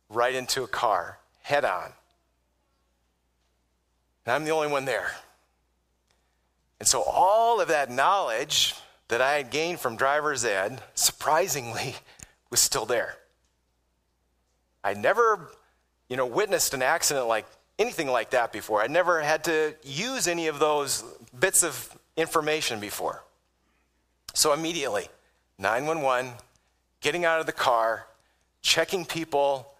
right 0.08 0.34
into 0.34 0.62
a 0.62 0.68
car, 0.68 1.18
head 1.42 1.64
on. 1.64 1.92
And 4.26 4.34
I'm 4.34 4.44
the 4.44 4.50
only 4.50 4.68
one 4.68 4.84
there. 4.84 5.12
And 6.78 6.86
so 6.86 7.02
all 7.02 7.60
of 7.60 7.68
that 7.68 7.90
knowledge 7.90 8.74
that 9.08 9.22
I 9.22 9.34
had 9.34 9.50
gained 9.50 9.80
from 9.80 9.96
driver's 9.96 10.44
ed, 10.44 10.80
surprisingly, 10.94 11.96
was 12.50 12.60
still 12.60 12.86
there. 12.86 13.16
I 14.84 14.94
never, 14.94 15.50
you 16.08 16.16
know, 16.16 16.26
witnessed 16.26 16.74
an 16.74 16.82
accident 16.82 17.26
like 17.26 17.46
anything 17.78 18.08
like 18.08 18.30
that 18.30 18.52
before. 18.52 18.82
I 18.82 18.86
never 18.86 19.20
had 19.20 19.44
to 19.44 19.74
use 19.82 20.28
any 20.28 20.46
of 20.46 20.58
those 20.58 21.02
bits 21.38 21.62
of 21.62 21.97
information 22.18 22.80
before. 22.80 23.22
So 24.34 24.52
immediately, 24.52 25.08
911, 25.58 26.32
getting 27.00 27.24
out 27.24 27.40
of 27.40 27.46
the 27.46 27.52
car, 27.52 28.06
checking 28.60 29.04
people, 29.06 29.72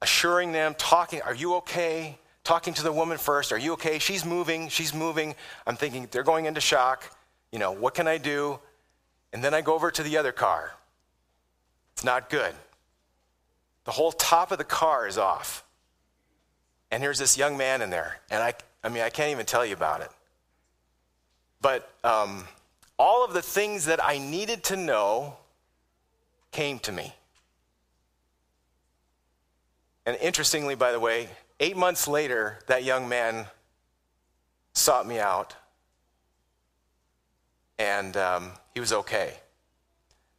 assuring 0.00 0.52
them, 0.52 0.74
talking, 0.78 1.22
are 1.22 1.34
you 1.34 1.56
okay? 1.56 2.18
Talking 2.44 2.74
to 2.74 2.82
the 2.82 2.92
woman 2.92 3.18
first, 3.18 3.52
are 3.52 3.58
you 3.58 3.72
okay? 3.72 3.98
She's 3.98 4.24
moving, 4.24 4.68
she's 4.68 4.94
moving. 4.94 5.34
I'm 5.66 5.76
thinking, 5.76 6.08
they're 6.10 6.22
going 6.22 6.44
into 6.44 6.60
shock. 6.60 7.10
You 7.50 7.58
know, 7.58 7.72
what 7.72 7.94
can 7.94 8.06
I 8.06 8.18
do? 8.18 8.60
And 9.32 9.42
then 9.42 9.54
I 9.54 9.62
go 9.62 9.74
over 9.74 9.90
to 9.90 10.02
the 10.02 10.18
other 10.18 10.32
car. 10.32 10.72
It's 11.94 12.04
not 12.04 12.28
good. 12.28 12.54
The 13.84 13.92
whole 13.92 14.12
top 14.12 14.52
of 14.52 14.58
the 14.58 14.64
car 14.64 15.06
is 15.06 15.18
off. 15.18 15.64
And 16.90 17.02
here's 17.02 17.18
this 17.18 17.36
young 17.38 17.56
man 17.56 17.82
in 17.82 17.90
there. 17.90 18.20
And 18.30 18.42
I, 18.42 18.54
I 18.82 18.88
mean, 18.88 19.02
I 19.02 19.10
can't 19.10 19.30
even 19.30 19.46
tell 19.46 19.64
you 19.64 19.74
about 19.74 20.00
it. 20.00 20.10
But 21.64 21.90
um, 22.04 22.44
all 22.98 23.24
of 23.24 23.32
the 23.32 23.40
things 23.40 23.86
that 23.86 23.98
I 24.04 24.18
needed 24.18 24.64
to 24.64 24.76
know 24.76 25.38
came 26.52 26.78
to 26.80 26.92
me. 26.92 27.14
And 30.04 30.18
interestingly, 30.20 30.74
by 30.74 30.92
the 30.92 31.00
way, 31.00 31.30
eight 31.60 31.74
months 31.74 32.06
later, 32.06 32.58
that 32.66 32.84
young 32.84 33.08
man 33.08 33.46
sought 34.74 35.06
me 35.06 35.18
out. 35.18 35.56
And 37.78 38.14
um, 38.18 38.50
he 38.74 38.80
was 38.80 38.92
okay. 38.92 39.32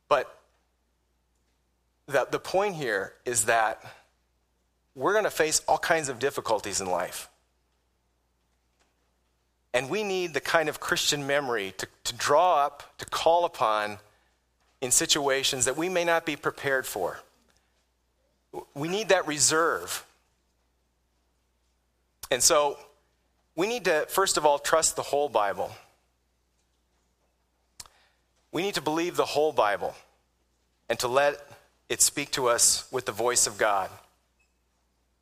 But 0.07 0.39
the, 2.05 2.27
the 2.29 2.37
point 2.37 2.75
here 2.75 3.13
is 3.25 3.45
that 3.45 3.83
we're 4.93 5.13
going 5.13 5.23
to 5.23 5.31
face 5.31 5.63
all 5.67 5.79
kinds 5.79 6.07
of 6.07 6.19
difficulties 6.19 6.81
in 6.81 6.85
life. 6.85 7.29
And 9.75 9.89
we 9.89 10.03
need 10.03 10.33
the 10.33 10.39
kind 10.39 10.69
of 10.69 10.79
Christian 10.79 11.27
memory 11.27 11.73
to, 11.77 11.87
to 12.05 12.15
draw 12.15 12.65
up, 12.65 12.97
to 12.97 13.05
call 13.05 13.43
upon 13.43 13.97
in 14.79 14.89
situations 14.89 15.65
that 15.65 15.75
we 15.75 15.89
may 15.89 16.05
not 16.05 16.25
be 16.25 16.37
prepared 16.37 16.85
for. 16.85 17.19
We 18.73 18.87
need 18.87 19.09
that 19.09 19.27
reserve. 19.27 20.05
And 22.31 22.41
so 22.41 22.79
we 23.57 23.67
need 23.67 23.83
to, 23.83 24.05
first 24.07 24.37
of 24.37 24.45
all, 24.45 24.59
trust 24.59 24.95
the 24.95 25.01
whole 25.01 25.27
Bible. 25.27 25.69
We 28.53 28.61
need 28.61 28.75
to 28.75 28.81
believe 28.81 29.17
the 29.17 29.25
whole 29.25 29.51
Bible 29.51 29.93
and 30.87 30.97
to 30.99 31.09
let 31.09 31.45
it 31.89 32.01
speak 32.01 32.31
to 32.31 32.47
us 32.47 32.87
with 32.93 33.05
the 33.05 33.11
voice 33.11 33.45
of 33.45 33.57
God 33.57 33.89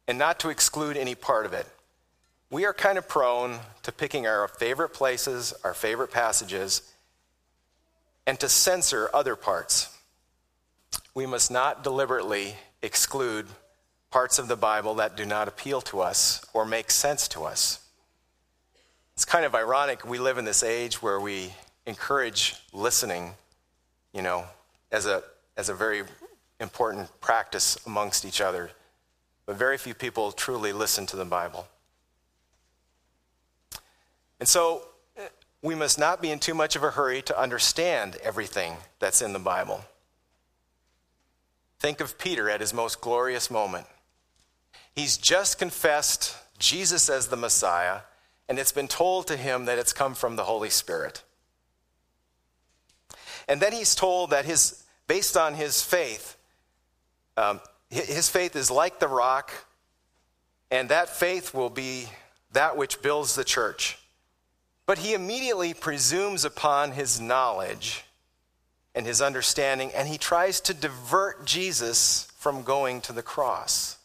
and 0.08 0.20
not 0.20 0.40
to 0.42 0.50
exclude 0.50 0.96
any 0.96 1.16
part 1.16 1.48
of 1.48 1.54
it. 1.54 1.66
We 2.54 2.66
are 2.66 2.74
kind 2.74 3.00
of 3.00 3.08
prone 3.08 3.58
to 3.82 3.92
picking 3.92 4.28
our 4.28 4.48
favorite 4.48 4.90
places, 4.90 5.56
our 5.64 5.74
favorite 5.74 6.12
passages, 6.12 6.84
and 8.28 8.40
to 8.40 8.48
censor 8.48 9.10
other 9.12 9.36
parts. 9.36 9.90
We 11.16 11.26
must 11.26 11.50
not 11.50 11.84
deliberately 11.84 12.54
exclude 12.84 13.48
parts 14.12 14.38
of 14.38 14.48
the 14.48 14.56
Bible 14.56 14.94
that 14.96 15.18
do 15.18 15.26
not 15.26 15.48
appeal 15.48 15.82
to 15.82 16.02
us 16.02 16.46
or 16.54 16.64
make 16.64 16.92
sense 16.92 17.28
to 17.30 17.44
us. 17.44 17.80
It's 19.16 19.26
kind 19.26 19.46
of 19.46 19.56
ironic 19.56 20.08
we 20.08 20.20
live 20.20 20.38
in 20.38 20.46
this 20.46 20.62
age 20.62 21.02
where 21.02 21.20
we 21.20 21.56
encourage 21.88 22.54
listening, 22.72 23.32
you 24.14 24.22
know, 24.22 24.46
as 24.92 25.08
a, 25.08 25.24
as 25.58 25.70
a 25.70 25.74
very 25.74 26.04
important 26.60 27.10
practice 27.20 27.80
amongst 27.88 28.26
each 28.26 28.42
other. 28.42 28.70
But 29.48 29.56
very 29.56 29.80
few 29.80 29.96
people 29.96 30.32
truly 30.32 30.72
listen 30.72 31.08
to 31.08 31.16
the 31.16 31.26
Bible. 31.26 31.68
And 34.44 34.48
so 34.50 34.82
we 35.62 35.74
must 35.74 35.98
not 35.98 36.22
be 36.22 36.30
in 36.30 36.38
too 36.38 36.54
much 36.54 36.76
of 36.76 36.84
a 36.84 36.92
hurry 36.92 37.22
to 37.22 37.40
understand 37.40 38.18
everything 38.18 38.76
that's 39.00 39.22
in 39.22 39.32
the 39.32 39.40
Bible. 39.40 39.86
Think 41.80 42.02
of 42.02 42.18
Peter 42.18 42.50
at 42.50 42.60
his 42.60 42.74
most 42.74 43.00
glorious 43.00 43.50
moment. 43.50 43.88
He's 44.94 45.16
just 45.16 45.58
confessed 45.58 46.36
Jesus 46.60 47.10
as 47.10 47.28
the 47.28 47.38
Messiah, 47.38 48.02
and 48.50 48.60
it's 48.60 48.74
been 48.74 48.90
told 48.90 49.28
to 49.28 49.38
him 49.38 49.64
that 49.64 49.80
it's 49.80 49.94
come 49.94 50.14
from 50.14 50.36
the 50.36 50.44
Holy 50.44 50.70
Spirit. 50.70 51.24
And 53.48 53.62
then 53.62 53.72
he's 53.72 53.96
told 53.96 54.32
that 54.32 54.44
his, 54.44 54.84
based 55.08 55.38
on 55.38 55.54
his 55.54 55.82
faith, 55.82 56.36
um, 57.38 57.62
his 57.90 58.28
faith 58.28 58.58
is 58.58 58.70
like 58.70 59.00
the 59.00 59.08
rock, 59.08 59.54
and 60.70 60.90
that 60.90 61.08
faith 61.08 61.54
will 61.54 61.70
be 61.70 62.08
that 62.52 62.76
which 62.76 63.02
builds 63.02 63.36
the 63.36 63.46
church. 63.46 64.00
But 64.86 65.00
he 65.00 65.14
immediately 65.14 65.74
presumes 65.74 66.44
upon 66.44 66.92
his 66.92 67.22
knowledge 67.22 68.04
and 68.96 69.06
his 69.06 69.22
understanding, 69.22 69.92
and 69.96 70.08
he 70.08 70.18
tries 70.18 70.60
to 70.62 70.74
divert 70.74 71.46
Jesus 71.46 72.28
from 72.38 72.64
going 72.64 73.02
to 73.02 73.14
the 73.14 73.24
cross. 73.24 73.98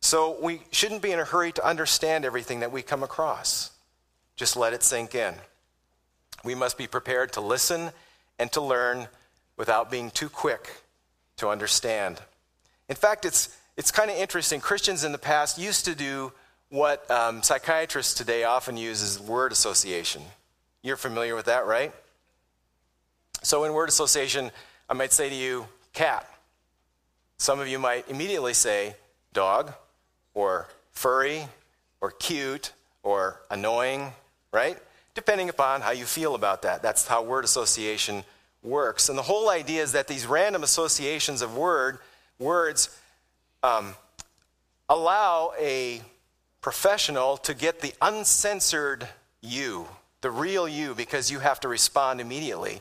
So 0.00 0.36
we 0.40 0.62
shouldn't 0.70 1.02
be 1.02 1.12
in 1.12 1.18
a 1.20 1.24
hurry 1.24 1.52
to 1.52 1.66
understand 1.66 2.24
everything 2.24 2.60
that 2.60 2.72
we 2.72 2.82
come 2.82 3.02
across. 3.02 3.70
Just 4.36 4.56
let 4.56 4.72
it 4.72 4.82
sink 4.82 5.14
in. 5.14 5.34
We 6.44 6.54
must 6.54 6.76
be 6.76 6.86
prepared 6.86 7.32
to 7.34 7.40
listen 7.40 7.90
and 8.38 8.50
to 8.52 8.60
learn 8.60 9.08
without 9.56 9.90
being 9.90 10.10
too 10.10 10.28
quick 10.28 10.82
to 11.36 11.48
understand. 11.48 12.20
In 12.88 12.96
fact, 12.96 13.24
it's, 13.24 13.56
it's 13.76 13.90
kind 13.90 14.10
of 14.10 14.16
interesting. 14.16 14.60
Christians 14.60 15.04
in 15.04 15.12
the 15.12 15.18
past 15.18 15.58
used 15.58 15.84
to 15.84 15.94
do 15.94 16.32
what 16.72 17.08
um, 17.10 17.42
psychiatrists 17.42 18.14
today 18.14 18.44
often 18.44 18.78
use 18.78 19.02
is 19.02 19.20
word 19.20 19.52
association. 19.52 20.22
You're 20.82 20.96
familiar 20.96 21.36
with 21.36 21.44
that, 21.44 21.66
right? 21.66 21.92
So, 23.42 23.64
in 23.64 23.74
word 23.74 23.90
association, 23.90 24.50
I 24.88 24.94
might 24.94 25.12
say 25.12 25.28
to 25.28 25.34
you, 25.34 25.66
cat. 25.92 26.26
Some 27.36 27.60
of 27.60 27.68
you 27.68 27.78
might 27.78 28.08
immediately 28.08 28.54
say 28.54 28.96
dog, 29.34 29.74
or 30.32 30.66
furry, 30.92 31.46
or 32.00 32.10
cute, 32.10 32.72
or 33.02 33.42
annoying, 33.50 34.10
right? 34.50 34.78
Depending 35.14 35.50
upon 35.50 35.82
how 35.82 35.90
you 35.90 36.06
feel 36.06 36.34
about 36.34 36.62
that. 36.62 36.80
That's 36.80 37.06
how 37.06 37.22
word 37.22 37.44
association 37.44 38.24
works. 38.62 39.10
And 39.10 39.18
the 39.18 39.22
whole 39.22 39.50
idea 39.50 39.82
is 39.82 39.92
that 39.92 40.08
these 40.08 40.24
random 40.24 40.62
associations 40.62 41.42
of 41.42 41.54
word 41.54 41.98
words 42.38 42.98
um, 43.62 43.94
allow 44.88 45.52
a 45.60 46.00
professional 46.62 47.36
to 47.36 47.52
get 47.52 47.80
the 47.80 47.92
uncensored 48.00 49.06
you 49.42 49.86
the 50.22 50.30
real 50.30 50.66
you, 50.66 50.94
because 50.94 51.30
you 51.30 51.40
have 51.40 51.60
to 51.60 51.68
respond 51.68 52.20
immediately, 52.20 52.80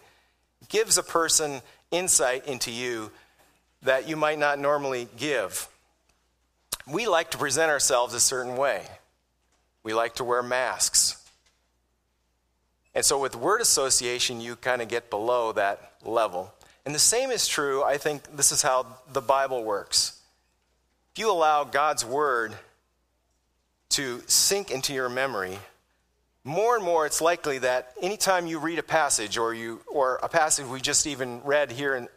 gives 0.70 0.98
a 0.98 1.04
person 1.04 1.62
insight 1.89 2.48
into 2.48 2.72
you 2.72 3.12
that 3.82 4.08
you 4.08 4.15
might 4.15 4.39
not 4.39 4.60
normally 4.60 5.08
give. 5.17 5.67
We 6.88 7.08
like 7.08 7.32
to 7.32 7.38
present 7.38 7.70
ourselves 7.72 8.13
a 8.13 8.20
certain 8.20 8.56
way. 8.56 8.86
We 9.84 9.94
like 9.94 10.15
to 10.15 10.24
wear 10.24 10.44
masks. 10.44 11.17
And 12.94 13.04
so 13.04 13.20
with 13.20 13.36
word 13.36 13.60
association, 13.60 14.39
you 14.39 14.56
kind 14.56 14.82
of 14.82 14.88
get 14.88 15.10
below 15.10 15.52
that 15.54 15.94
level. 16.06 16.54
And 16.86 16.94
the 16.94 17.00
same 17.00 17.32
is 17.32 17.48
true, 17.48 17.84
I 17.84 17.98
think 17.98 18.36
this 18.36 18.52
is 18.52 18.62
how 18.62 18.86
the 19.12 19.22
Bible 19.22 19.63
works. 19.63 20.20
If 21.15 21.20
you 21.20 21.32
allow 21.32 21.63
God's 21.63 22.06
word 22.06 22.54
to 23.91 24.21
sink 24.27 24.71
into 24.71 24.93
your 24.93 25.10
memory, 25.10 25.58
more 26.43 26.75
and 26.75 26.84
more 26.84 27.06
it's 27.06 27.21
likely 27.21 27.60
that 27.60 27.93
anytime 28.01 28.47
you 28.47 28.60
read 28.60 28.80
a 28.80 28.84
passage 28.84 29.38
or 29.38 29.54
you 29.54 29.82
or 29.88 30.19
a 30.23 30.30
passage 30.30 30.65
we 30.65 30.82
just 30.82 31.06
even 31.06 31.41
read 31.43 31.71
here 31.71 31.95
in, 31.95 32.08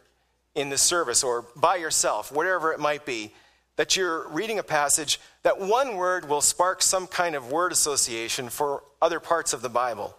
in 0.55 0.69
this 0.69 0.81
service 0.81 1.23
or 1.23 1.45
by 1.55 1.75
yourself, 1.75 2.31
whatever 2.31 2.73
it 2.73 2.79
might 2.79 3.05
be, 3.05 3.31
that 3.75 3.95
you're 3.95 4.27
reading 4.29 4.57
a 4.57 4.63
passage, 4.63 5.19
that 5.43 5.59
one 5.59 5.95
word 5.95 6.27
will 6.27 6.41
spark 6.41 6.81
some 6.81 7.07
kind 7.07 7.35
of 7.35 7.51
word 7.51 7.71
association 7.71 8.49
for 8.49 8.83
other 9.01 9.19
parts 9.19 9.53
of 9.53 9.61
the 9.61 9.69
Bible. 9.69 10.17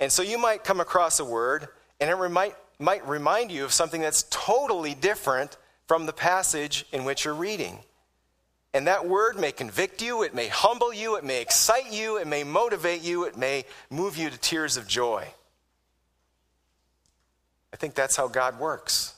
And 0.00 0.10
so 0.10 0.22
you 0.22 0.38
might 0.38 0.64
come 0.64 0.80
across 0.80 1.20
a 1.20 1.24
word, 1.24 1.68
and 2.00 2.08
it 2.08 2.28
might, 2.30 2.56
might 2.78 3.06
remind 3.06 3.52
you 3.52 3.64
of 3.64 3.72
something 3.72 4.00
that's 4.00 4.24
totally 4.30 4.94
different 4.94 5.58
from 5.86 6.06
the 6.06 6.12
passage 6.12 6.86
in 6.90 7.04
which 7.04 7.24
you're 7.24 7.34
reading. 7.34 7.80
And 8.72 8.86
that 8.86 9.06
word 9.06 9.38
may 9.38 9.50
convict 9.50 10.00
you, 10.00 10.22
it 10.22 10.34
may 10.34 10.46
humble 10.46 10.94
you, 10.94 11.16
it 11.16 11.24
may 11.24 11.40
excite 11.42 11.92
you, 11.92 12.18
it 12.18 12.26
may 12.26 12.44
motivate 12.44 13.02
you, 13.02 13.24
it 13.24 13.36
may 13.36 13.64
move 13.90 14.16
you 14.16 14.30
to 14.30 14.38
tears 14.38 14.76
of 14.76 14.86
joy. 14.86 15.26
I 17.72 17.76
think 17.76 17.94
that's 17.94 18.16
how 18.16 18.28
God 18.28 18.60
works. 18.60 19.14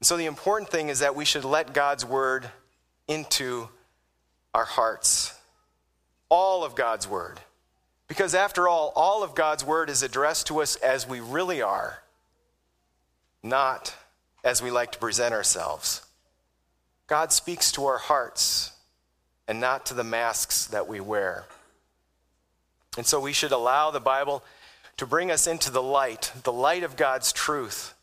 And 0.00 0.06
so 0.06 0.16
the 0.16 0.26
important 0.26 0.70
thing 0.70 0.88
is 0.88 0.98
that 0.98 1.16
we 1.16 1.24
should 1.24 1.44
let 1.44 1.72
God's 1.72 2.04
word 2.04 2.50
into 3.08 3.68
our 4.52 4.64
hearts. 4.64 5.34
All 6.28 6.64
of 6.64 6.74
God's 6.74 7.08
word. 7.08 7.40
Because 8.08 8.34
after 8.34 8.68
all, 8.68 8.92
all 8.94 9.22
of 9.22 9.34
God's 9.34 9.64
word 9.64 9.88
is 9.88 10.02
addressed 10.02 10.48
to 10.48 10.60
us 10.60 10.76
as 10.76 11.08
we 11.08 11.20
really 11.20 11.62
are, 11.62 12.02
not 13.42 13.94
as 14.42 14.62
we 14.62 14.70
like 14.70 14.92
to 14.92 14.98
present 14.98 15.32
ourselves. 15.32 16.04
God 17.06 17.32
speaks 17.32 17.72
to 17.72 17.86
our 17.86 17.98
hearts 17.98 18.72
and 19.46 19.60
not 19.60 19.86
to 19.86 19.94
the 19.94 20.04
masks 20.04 20.66
that 20.68 20.88
we 20.88 21.00
wear. 21.00 21.44
And 22.96 23.06
so 23.06 23.20
we 23.20 23.32
should 23.32 23.52
allow 23.52 23.90
the 23.90 24.00
Bible 24.00 24.42
to 24.96 25.06
bring 25.06 25.30
us 25.30 25.46
into 25.46 25.70
the 25.70 25.82
light, 25.82 26.32
the 26.44 26.52
light 26.52 26.82
of 26.82 26.96
God's 26.96 27.32
truth. 27.32 27.94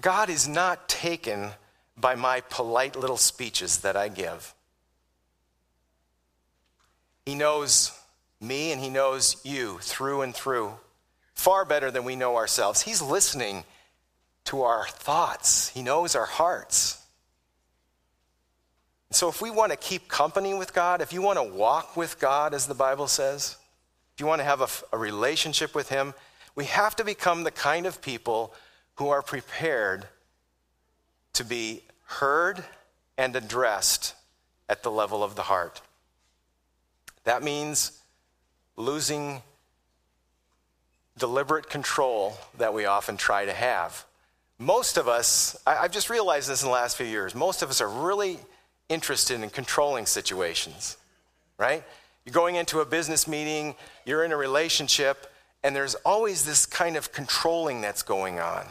God 0.00 0.30
is 0.30 0.48
not 0.48 0.88
taken 0.88 1.50
by 1.96 2.14
my 2.14 2.40
polite 2.40 2.96
little 2.96 3.16
speeches 3.16 3.78
that 3.78 3.96
I 3.96 4.08
give. 4.08 4.54
He 7.24 7.34
knows 7.34 7.92
me 8.40 8.72
and 8.72 8.80
He 8.80 8.90
knows 8.90 9.36
you 9.44 9.78
through 9.80 10.22
and 10.22 10.34
through, 10.34 10.72
far 11.34 11.64
better 11.64 11.90
than 11.90 12.04
we 12.04 12.16
know 12.16 12.36
ourselves. 12.36 12.82
He's 12.82 13.00
listening 13.00 13.64
to 14.46 14.62
our 14.62 14.86
thoughts, 14.86 15.68
He 15.68 15.82
knows 15.82 16.16
our 16.16 16.26
hearts. 16.26 17.03
So, 19.14 19.28
if 19.28 19.40
we 19.40 19.48
want 19.48 19.70
to 19.70 19.78
keep 19.78 20.08
company 20.08 20.54
with 20.54 20.74
God, 20.74 21.00
if 21.00 21.12
you 21.12 21.22
want 21.22 21.38
to 21.38 21.44
walk 21.44 21.96
with 21.96 22.18
God, 22.18 22.52
as 22.52 22.66
the 22.66 22.74
Bible 22.74 23.06
says, 23.06 23.56
if 24.12 24.20
you 24.20 24.26
want 24.26 24.40
to 24.40 24.44
have 24.44 24.60
a, 24.60 24.96
a, 24.96 24.98
relationship 24.98 25.72
with 25.72 25.88
Him, 25.88 26.14
we 26.56 26.64
have 26.64 26.96
to 26.96 27.04
become 27.04 27.44
the 27.44 27.52
kind 27.52 27.86
of 27.86 28.02
people 28.02 28.52
who 28.96 29.10
are 29.10 29.22
prepared 29.22 30.08
to 31.34 31.44
be 31.44 31.82
heard 32.06 32.64
and 33.16 33.36
addressed 33.36 34.16
at 34.68 34.82
the 34.82 34.90
level 34.90 35.22
of 35.22 35.36
the 35.36 35.42
heart. 35.42 35.80
That 37.22 37.44
means 37.44 38.02
losing 38.76 39.42
deliberate 41.18 41.70
control 41.70 42.36
that 42.58 42.74
we 42.74 42.84
often 42.84 43.16
try 43.16 43.44
to 43.44 43.52
have. 43.52 44.04
Most 44.58 44.96
of 44.96 45.06
us, 45.06 45.56
I, 45.64 45.82
have 45.82 45.92
just 45.92 46.10
realized 46.10 46.48
this 46.48 46.64
in 46.64 46.66
the 46.66 46.74
last 46.74 46.96
few 46.96 47.06
years, 47.06 47.32
most 47.32 47.62
of 47.62 47.70
us 47.70 47.80
are 47.80 47.88
really 47.88 48.40
interested 48.88 49.40
in 49.40 49.50
controlling 49.50 50.06
situations, 50.06 50.96
right? 51.58 51.82
You're 52.24 52.32
going 52.32 52.56
into 52.56 52.80
a 52.80 52.86
business 52.86 53.28
meeting, 53.28 53.74
you're 54.04 54.24
in 54.24 54.32
a 54.32 54.36
relationship, 54.36 55.32
and 55.62 55.74
there's 55.74 55.94
always 55.96 56.44
this 56.44 56.66
kind 56.66 56.96
of 56.96 57.12
controlling 57.12 57.80
that's 57.80 58.02
going 58.02 58.38
on. 58.38 58.66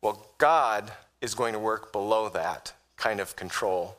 Well, 0.00 0.30
God 0.38 0.92
is 1.20 1.34
going 1.34 1.52
to 1.52 1.58
work 1.58 1.92
below 1.92 2.28
that 2.30 2.72
kind 2.96 3.20
of 3.20 3.36
control. 3.36 3.96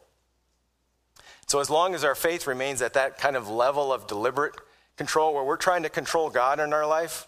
So, 1.48 1.60
as 1.60 1.70
long 1.70 1.96
as 1.96 2.04
our 2.04 2.16
faith 2.16 2.46
remains 2.46 2.82
at 2.82 2.94
that 2.94 3.18
kind 3.18 3.36
of 3.36 3.50
level 3.50 3.94
of 3.94 4.08
deliberate 4.08 4.56
control 4.98 5.34
where 5.34 5.44
we're 5.44 5.58
trying 5.58 5.84
to 5.84 5.90
control 5.90 6.30
God 6.30 6.60
in 6.60 6.74
our 6.74 6.86
life, 6.86 7.28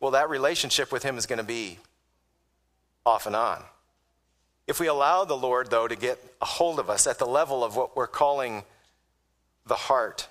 well, 0.00 0.12
that 0.12 0.30
relationship 0.30 0.90
with 0.90 1.02
Him 1.02 1.18
is 1.18 1.26
going 1.26 1.38
to 1.38 1.44
be 1.44 1.78
off 3.04 3.26
and 3.26 3.36
on. 3.36 3.62
If 4.70 4.78
we 4.78 4.86
allow 4.86 5.24
the 5.24 5.36
Lord, 5.36 5.68
though, 5.68 5.88
to 5.88 5.96
get 5.96 6.22
a 6.40 6.44
hold 6.44 6.78
of 6.78 6.88
us 6.88 7.08
at 7.08 7.18
the 7.18 7.26
level 7.26 7.64
of 7.64 7.74
what 7.74 7.96
we're 7.96 8.06
calling 8.06 8.62
the 9.66 9.74
heart, 9.74 10.28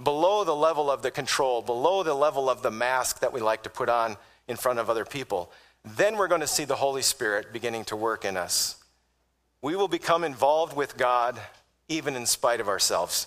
below 0.00 0.44
the 0.44 0.54
level 0.54 0.88
of 0.88 1.02
the 1.02 1.10
control, 1.10 1.60
below 1.60 2.04
the 2.04 2.14
level 2.14 2.48
of 2.48 2.62
the 2.62 2.70
mask 2.70 3.18
that 3.18 3.32
we 3.32 3.40
like 3.40 3.64
to 3.64 3.68
put 3.68 3.88
on 3.88 4.16
in 4.46 4.56
front 4.56 4.78
of 4.78 4.88
other 4.88 5.04
people, 5.04 5.50
then 5.84 6.16
we're 6.16 6.28
going 6.28 6.40
to 6.40 6.46
see 6.46 6.64
the 6.64 6.76
Holy 6.76 7.02
Spirit 7.02 7.52
beginning 7.52 7.84
to 7.86 7.96
work 7.96 8.24
in 8.24 8.36
us. 8.36 8.76
We 9.60 9.74
will 9.74 9.88
become 9.88 10.22
involved 10.22 10.76
with 10.76 10.96
God 10.96 11.40
even 11.88 12.14
in 12.14 12.26
spite 12.26 12.60
of 12.60 12.68
ourselves. 12.68 13.26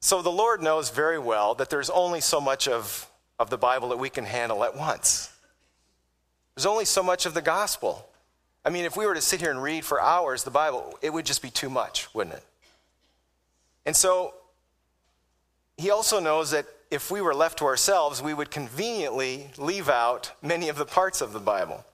So 0.00 0.22
the 0.22 0.32
Lord 0.32 0.60
knows 0.60 0.90
very 0.90 1.20
well 1.20 1.54
that 1.54 1.70
there's 1.70 1.88
only 1.88 2.20
so 2.20 2.40
much 2.40 2.66
of, 2.66 3.08
of 3.38 3.48
the 3.48 3.58
Bible 3.58 3.90
that 3.90 3.98
we 3.98 4.10
can 4.10 4.24
handle 4.24 4.64
at 4.64 4.76
once. 4.76 5.32
There's 6.58 6.66
only 6.66 6.86
so 6.86 7.04
much 7.04 7.24
of 7.24 7.34
the 7.34 7.40
gospel. 7.40 8.04
I 8.64 8.70
mean, 8.70 8.84
if 8.84 8.96
we 8.96 9.06
were 9.06 9.14
to 9.14 9.20
sit 9.20 9.38
here 9.38 9.52
and 9.52 9.62
read 9.62 9.84
for 9.84 10.02
hours 10.02 10.42
the 10.42 10.50
Bible, 10.50 10.98
it 11.00 11.12
would 11.12 11.24
just 11.24 11.40
be 11.40 11.50
too 11.50 11.70
much, 11.70 12.12
wouldn't 12.12 12.34
it? 12.34 12.42
And 13.86 13.94
so 13.94 14.34
he 15.76 15.88
also 15.92 16.18
knows 16.18 16.50
that 16.50 16.66
if 16.90 17.12
we 17.12 17.20
were 17.20 17.32
left 17.32 17.58
to 17.58 17.64
ourselves, 17.64 18.20
we 18.20 18.34
would 18.34 18.50
conveniently 18.50 19.50
leave 19.56 19.88
out 19.88 20.32
many 20.42 20.68
of 20.68 20.74
the 20.74 20.84
parts 20.84 21.20
of 21.20 21.32
the 21.32 21.38
Bible. 21.38 21.84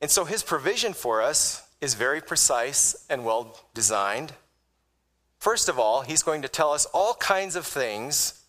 And 0.00 0.08
so 0.08 0.24
his 0.24 0.44
provision 0.44 0.92
for 0.92 1.20
us 1.20 1.68
is 1.80 1.94
very 1.94 2.20
precise 2.20 2.94
and 3.10 3.24
well 3.24 3.58
designed. 3.74 4.34
First 5.40 5.68
of 5.68 5.80
all, 5.80 6.02
he's 6.02 6.22
going 6.22 6.42
to 6.42 6.48
tell 6.48 6.70
us 6.70 6.84
all 6.94 7.14
kinds 7.14 7.56
of 7.56 7.66
things, 7.66 8.40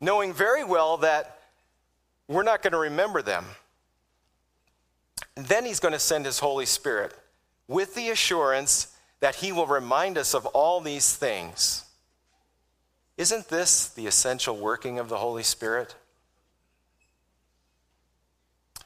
knowing 0.00 0.32
very 0.32 0.64
well 0.64 0.96
that 0.96 1.38
we're 2.28 2.42
not 2.42 2.62
going 2.62 2.72
to 2.72 2.78
remember 2.78 3.22
them. 3.22 3.44
Then 5.34 5.64
he's 5.64 5.80
going 5.80 5.92
to 5.92 5.98
send 5.98 6.24
his 6.24 6.38
Holy 6.38 6.66
Spirit 6.66 7.14
with 7.68 7.94
the 7.94 8.10
assurance 8.10 8.94
that 9.20 9.36
he 9.36 9.52
will 9.52 9.66
remind 9.66 10.18
us 10.18 10.34
of 10.34 10.46
all 10.46 10.80
these 10.80 11.16
things. 11.16 11.84
Isn't 13.16 13.48
this 13.48 13.88
the 13.88 14.06
essential 14.06 14.56
working 14.56 14.98
of 14.98 15.08
the 15.08 15.18
Holy 15.18 15.42
Spirit? 15.42 15.94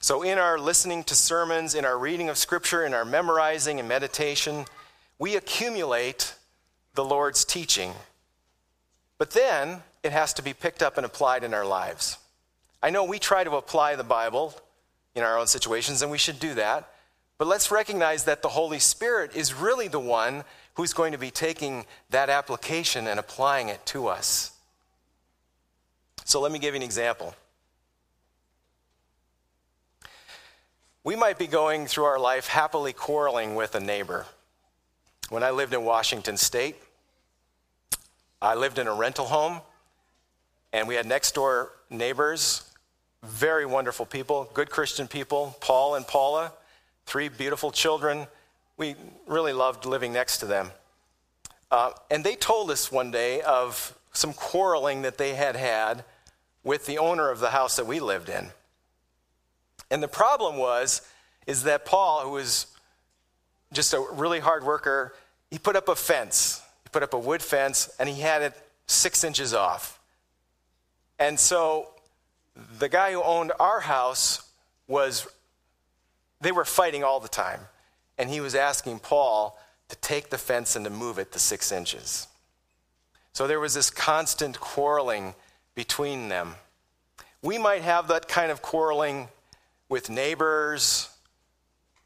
So, 0.01 0.22
in 0.22 0.38
our 0.38 0.59
listening 0.59 1.03
to 1.05 1.14
sermons, 1.14 1.74
in 1.74 1.85
our 1.85 1.98
reading 1.98 2.29
of 2.29 2.38
Scripture, 2.38 2.85
in 2.85 2.94
our 2.94 3.05
memorizing 3.05 3.81
and 3.81 3.88
meditation, 3.88 4.64
we 5.18 5.35
accumulate 5.35 6.35
the 6.94 7.05
Lord's 7.05 7.44
teaching. 7.44 7.92
But 9.18 9.33
then 9.33 9.83
it 10.05 10.12
has 10.12 10.33
to 10.35 10.42
be 10.42 10.55
picked 10.55 10.83
up 10.83 10.96
and 10.96 11.05
applied 11.05 11.42
in 11.42 11.53
our 11.53 11.66
lives. 11.66 12.18
I 12.83 12.91
know 12.91 13.05
we 13.05 13.19
try 13.19 13.45
to 13.45 13.57
apply 13.57 13.97
the 13.97 14.05
Bible 14.05 14.55
in 15.14 15.23
our 15.23 15.38
own 15.38 15.47
situations, 15.47 16.03
and 16.03 16.11
we 16.11 16.19
should 16.19 16.38
do 16.38 16.55
that. 16.55 16.91
But 17.38 17.49
let's 17.49 17.71
recognize 17.71 18.25
that 18.25 18.43
the 18.43 18.49
Holy 18.49 18.79
Spirit 18.79 19.35
is 19.35 19.55
really 19.55 19.88
the 19.88 20.01
one 20.01 20.45
who's 20.75 20.93
going 20.93 21.12
to 21.12 21.19
be 21.19 21.31
taking 21.31 21.87
that 22.11 22.29
application 22.29 23.07
and 23.07 23.19
applying 23.19 23.69
it 23.69 23.85
to 23.87 24.09
us. 24.09 24.53
So 26.25 26.41
let 26.41 26.53
me 26.53 26.59
give 26.59 26.75
you 26.75 26.81
an 26.81 26.85
example. 26.85 27.35
We 31.03 31.17
might 31.17 31.38
be 31.38 31.47
going 31.47 31.87
through 31.87 32.05
our 32.05 32.19
life 32.19 32.49
happily 32.49 32.93
quarreling 32.93 33.55
with 33.55 33.75
a 33.75 33.81
neighbor. 33.81 34.27
When 35.31 35.43
I 35.43 35.51
lived 35.51 35.75
in 35.75 35.85
Washington 35.85 36.37
State, 36.37 36.77
I 38.43 38.55
lived 38.55 38.79
in 38.79 38.87
a 38.87 38.95
rental 38.95 39.27
home, 39.27 39.61
and 40.73 40.87
we 40.87 40.95
had 40.95 41.07
next 41.07 41.35
door 41.35 41.73
neighbors, 41.91 42.67
very 43.22 43.66
wonderful 43.66 44.07
people, 44.07 44.50
good 44.54 44.70
Christian 44.70 45.09
people, 45.09 45.57
Paul 45.61 45.94
and 45.96 46.07
Paula, 46.07 46.52
three 47.07 47.28
beautiful 47.28 47.70
children. 47.70 48.26
We 48.76 48.94
really 49.26 49.52
loved 49.52 49.87
living 49.87 50.12
next 50.12 50.38
to 50.38 50.46
them. 50.46 50.70
Uh, 51.70 51.90
and 52.11 52.24
they 52.24 52.37
told 52.37 52.70
us 52.70 52.90
one 52.90 53.11
day 53.11 53.40
of 53.42 53.98
some 54.12 54.33
quarreling 54.33 55.02
that 55.02 55.18
they 55.18 55.35
had 55.35 55.57
had 55.57 56.04
with 56.64 56.87
the 56.87 56.98
owner 56.98 57.31
of 57.31 57.40
the 57.40 57.50
house 57.50 57.76
that 57.76 57.87
we 57.87 58.00
lived 58.00 58.28
in. 58.28 58.48
And 59.90 60.02
the 60.02 60.09
problem 60.09 60.57
was, 60.57 61.02
is 61.46 61.62
that 61.64 61.85
Paul, 61.85 62.22
who 62.22 62.31
was 62.31 62.66
just 63.72 63.94
a 63.94 64.04
really 64.12 64.40
hard 64.40 64.64
worker, 64.64 65.14
he 65.50 65.59
put 65.59 65.76
up 65.76 65.88
a 65.88 65.96
fence. 65.96 66.62
He 66.85 66.90
put 66.90 67.02
up 67.02 67.14
a 67.14 67.18
wood 67.18 67.42
fence, 67.42 67.90
and 67.98 68.09
he 68.09 68.20
had 68.20 68.42
it 68.42 68.54
six 68.87 69.24
inches 69.24 69.54
off. 69.54 69.98
And 71.18 71.38
so 71.38 71.88
the 72.79 72.88
guy 72.88 73.12
who 73.12 73.23
owned 73.23 73.53
our 73.61 73.81
house 73.81 74.42
was, 74.87 75.27
they 76.40 76.53
were 76.53 76.64
fighting 76.64 77.05
all 77.05 77.21
the 77.21 77.29
time. 77.29 77.61
And 78.16 78.29
he 78.29 78.40
was 78.40 78.55
asking 78.55 78.99
Paul 78.99 79.59
to 79.88 79.97
take 79.97 80.31
the 80.31 80.38
fence 80.38 80.77
and 80.77 80.85
to 80.85 80.90
move 80.90 81.18
it 81.18 81.33
to 81.33 81.38
six 81.38 81.71
inches. 81.71 82.27
So 83.33 83.47
there 83.47 83.61
was 83.61 83.75
this 83.75 83.90
constant 83.90 84.59
quarreling 84.59 85.35
between 85.75 86.29
them. 86.29 86.55
We 87.42 87.59
might 87.59 87.83
have 87.83 88.09
that 88.09 88.27
kind 88.27 88.51
of 88.51 88.62
quarreling 88.62 89.29
with 89.88 90.11
neighbors 90.11 91.09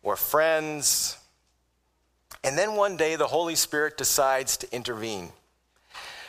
or 0.03 0.17
friends. 0.17 1.17
And 2.45 2.59
then 2.59 2.75
one 2.75 2.97
day 2.97 3.17
the 3.17 3.29
Holy 3.29 3.55
Spirit 3.55 3.97
decides 3.97 4.59
to 4.59 4.75
intervene. 4.75 5.31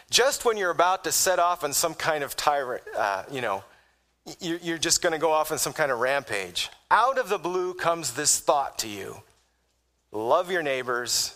Just 0.10 0.46
when 0.46 0.58
you're 0.58 0.70
about 0.70 1.04
to 1.04 1.12
set 1.12 1.40
off 1.40 1.64
on 1.64 1.74
some 1.74 1.94
kind 1.94 2.24
of 2.24 2.38
tyrant, 2.38 2.84
uh, 2.96 3.24
you 3.32 3.42
know, 3.42 3.64
you're 4.40 4.78
just 4.78 5.02
going 5.02 5.14
to 5.14 5.20
go 5.20 5.32
off 5.32 5.52
on 5.52 5.58
some 5.58 5.74
kind 5.74 5.92
of 5.92 6.00
rampage. 6.00 6.70
Out 6.90 7.18
of 7.18 7.30
the 7.30 7.38
blue 7.38 7.74
comes 7.74 8.14
this 8.14 8.40
thought 8.40 8.80
to 8.80 8.88
you 8.88 9.22
love 10.12 10.52
your 10.52 10.62
neighbors, 10.62 11.36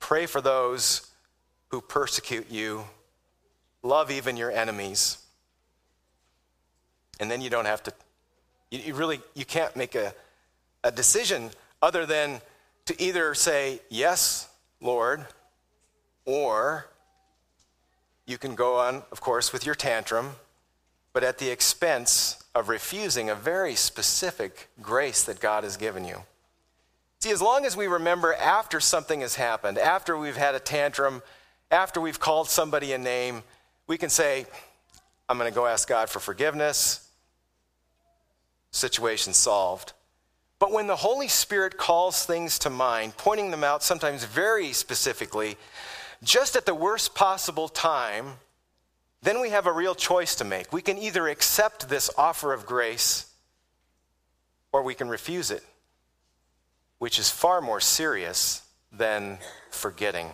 pray 0.00 0.26
for 0.26 0.40
those 0.40 1.12
who 1.68 1.80
persecute 1.80 2.50
you, 2.50 2.84
love 3.82 4.10
even 4.10 4.36
your 4.36 4.50
enemies. 4.50 5.18
And 7.20 7.30
then 7.30 7.40
you 7.40 7.50
don't 7.50 7.66
have 7.66 7.84
to, 7.84 7.92
you, 8.70 8.94
really, 8.94 9.20
you 9.34 9.44
can't 9.44 9.74
make 9.76 9.94
a, 9.94 10.12
a 10.82 10.90
decision 10.90 11.50
other 11.80 12.04
than 12.04 12.40
to 12.86 13.00
either 13.00 13.34
say, 13.34 13.80
Yes, 13.88 14.48
Lord, 14.80 15.24
or 16.24 16.86
you 18.26 18.38
can 18.38 18.56
go 18.56 18.76
on, 18.76 19.04
of 19.12 19.20
course, 19.20 19.52
with 19.52 19.64
your 19.64 19.76
tantrum 19.76 20.32
but 21.14 21.24
at 21.24 21.38
the 21.38 21.48
expense 21.48 22.44
of 22.54 22.68
refusing 22.68 23.30
a 23.30 23.34
very 23.34 23.74
specific 23.74 24.68
grace 24.82 25.24
that 25.24 25.40
God 25.40 25.64
has 25.64 25.78
given 25.78 26.04
you. 26.04 26.18
See, 27.20 27.30
as 27.30 27.40
long 27.40 27.64
as 27.64 27.74
we 27.74 27.86
remember 27.86 28.34
after 28.34 28.80
something 28.80 29.22
has 29.22 29.36
happened, 29.36 29.78
after 29.78 30.18
we've 30.18 30.36
had 30.36 30.54
a 30.54 30.60
tantrum, 30.60 31.22
after 31.70 32.00
we've 32.00 32.20
called 32.20 32.50
somebody 32.50 32.92
a 32.92 32.98
name, 32.98 33.42
we 33.86 33.96
can 33.96 34.10
say, 34.10 34.44
I'm 35.28 35.38
going 35.38 35.50
to 35.50 35.54
go 35.54 35.66
ask 35.66 35.88
God 35.88 36.10
for 36.10 36.20
forgiveness. 36.20 37.08
Situation 38.72 39.32
solved. 39.32 39.94
But 40.58 40.72
when 40.72 40.86
the 40.86 40.96
Holy 40.96 41.28
Spirit 41.28 41.78
calls 41.78 42.26
things 42.26 42.58
to 42.60 42.70
mind, 42.70 43.16
pointing 43.16 43.50
them 43.50 43.64
out 43.64 43.82
sometimes 43.82 44.24
very 44.24 44.72
specifically, 44.72 45.56
just 46.22 46.56
at 46.56 46.66
the 46.66 46.74
worst 46.74 47.14
possible 47.14 47.68
time, 47.68 48.34
then 49.24 49.40
we 49.40 49.50
have 49.50 49.66
a 49.66 49.72
real 49.72 49.94
choice 49.94 50.34
to 50.36 50.44
make. 50.44 50.72
We 50.72 50.82
can 50.82 50.98
either 50.98 51.28
accept 51.28 51.88
this 51.88 52.10
offer 52.16 52.52
of 52.52 52.66
grace 52.66 53.26
or 54.70 54.82
we 54.82 54.94
can 54.94 55.08
refuse 55.08 55.50
it, 55.50 55.64
which 56.98 57.18
is 57.18 57.30
far 57.30 57.60
more 57.60 57.80
serious 57.80 58.62
than 58.92 59.38
forgetting. 59.70 60.28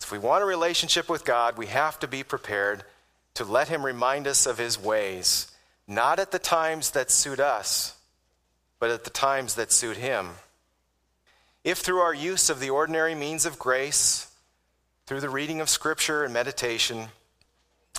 If 0.00 0.12
we 0.12 0.18
want 0.18 0.42
a 0.42 0.46
relationship 0.46 1.08
with 1.08 1.24
God, 1.24 1.56
we 1.56 1.66
have 1.66 1.98
to 2.00 2.08
be 2.08 2.22
prepared 2.22 2.84
to 3.34 3.44
let 3.44 3.68
Him 3.68 3.84
remind 3.84 4.26
us 4.26 4.46
of 4.46 4.58
His 4.58 4.78
ways, 4.78 5.50
not 5.88 6.18
at 6.18 6.30
the 6.30 6.38
times 6.38 6.90
that 6.90 7.10
suit 7.10 7.40
us, 7.40 7.96
but 8.78 8.90
at 8.90 9.04
the 9.04 9.10
times 9.10 9.54
that 9.54 9.72
suit 9.72 9.96
Him. 9.96 10.30
If 11.64 11.78
through 11.78 12.00
our 12.00 12.14
use 12.14 12.50
of 12.50 12.60
the 12.60 12.70
ordinary 12.70 13.14
means 13.14 13.46
of 13.46 13.58
grace, 13.58 14.28
through 15.06 15.20
the 15.20 15.30
reading 15.30 15.60
of 15.60 15.68
Scripture 15.68 16.24
and 16.24 16.34
meditation, 16.34 17.08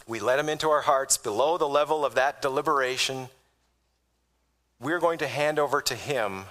we 0.07 0.19
let 0.19 0.39
him 0.39 0.49
into 0.49 0.69
our 0.69 0.81
hearts 0.81 1.17
below 1.17 1.57
the 1.57 1.67
level 1.67 2.05
of 2.05 2.15
that 2.15 2.41
deliberation, 2.41 3.29
we're 4.79 4.99
going 4.99 5.19
to 5.19 5.27
hand 5.27 5.59
over 5.59 5.81
to 5.81 5.95
him 5.95 6.45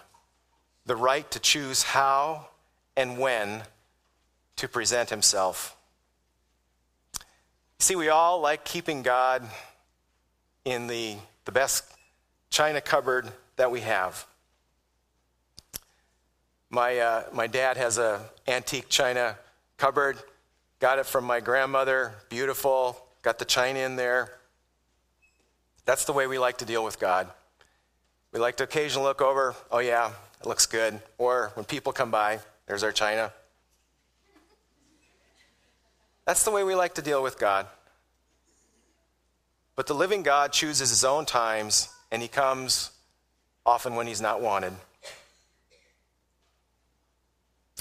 the 0.87 0.97
right 0.97 1.31
to 1.31 1.39
choose 1.39 1.83
how 1.83 2.49
and 2.97 3.19
when 3.19 3.63
to 4.57 4.69
present 4.69 5.11
himself. 5.11 5.77
See, 7.79 7.97
we 7.97 8.09
all 8.09 8.41
like 8.41 8.65
keeping 8.65 9.03
God 9.03 9.43
in 10.65 10.87
the, 10.87 11.17
the 11.45 11.53
best 11.53 11.85
china 12.51 12.81
cupboard 12.81 13.29
that 13.57 13.71
we 13.71 13.81
have. 13.81 14.27
My, 16.71 16.99
uh, 16.99 17.25
my 17.33 17.49
dad 17.49 17.77
has 17.77 17.99
a 17.99 18.21
antique 18.49 18.89
china 18.89 19.37
cupboard. 19.77 20.17
Got 20.79 20.99
it 20.99 21.07
from 21.07 21.25
my 21.25 21.41
grandmother. 21.41 22.15
Beautiful 22.29 23.05
got 23.23 23.39
the 23.39 23.45
china 23.45 23.79
in 23.79 23.97
there. 23.97 24.33
That's 25.85 26.05
the 26.05 26.13
way 26.13 26.27
we 26.27 26.39
like 26.39 26.59
to 26.59 26.65
deal 26.65 26.85
with 26.85 27.01
God. 27.01 27.29
We 28.33 28.41
like 28.41 28.57
to 28.59 28.65
occasionally 28.65 29.07
look 29.07 29.21
over, 29.21 29.55
oh, 29.71 29.79
yeah, 29.79 30.13
it 30.41 30.47
looks 30.47 30.67
good. 30.67 31.01
Or 31.19 31.53
when 31.55 31.65
people 31.65 31.93
come 31.93 32.11
by, 32.11 32.41
there's 32.67 32.83
our 32.83 32.93
china. 32.93 33.33
That's 36.25 36.45
the 36.45 36.51
way 36.51 36.65
we 36.65 36.75
like 36.75 36.95
to 36.95 37.03
deal 37.03 37.23
with 37.23 37.39
God. 37.39 37.67
But 39.75 39.87
the 39.87 39.95
living 39.95 40.23
God 40.23 40.53
chooses 40.53 40.91
his 40.91 41.05
own 41.05 41.25
times, 41.25 41.89
and 42.11 42.23
he 42.23 42.29
comes 42.29 42.91
often 43.67 43.97
when 43.97 44.07
he's 44.07 44.21
not 44.21 44.41
wanted. 44.41 44.75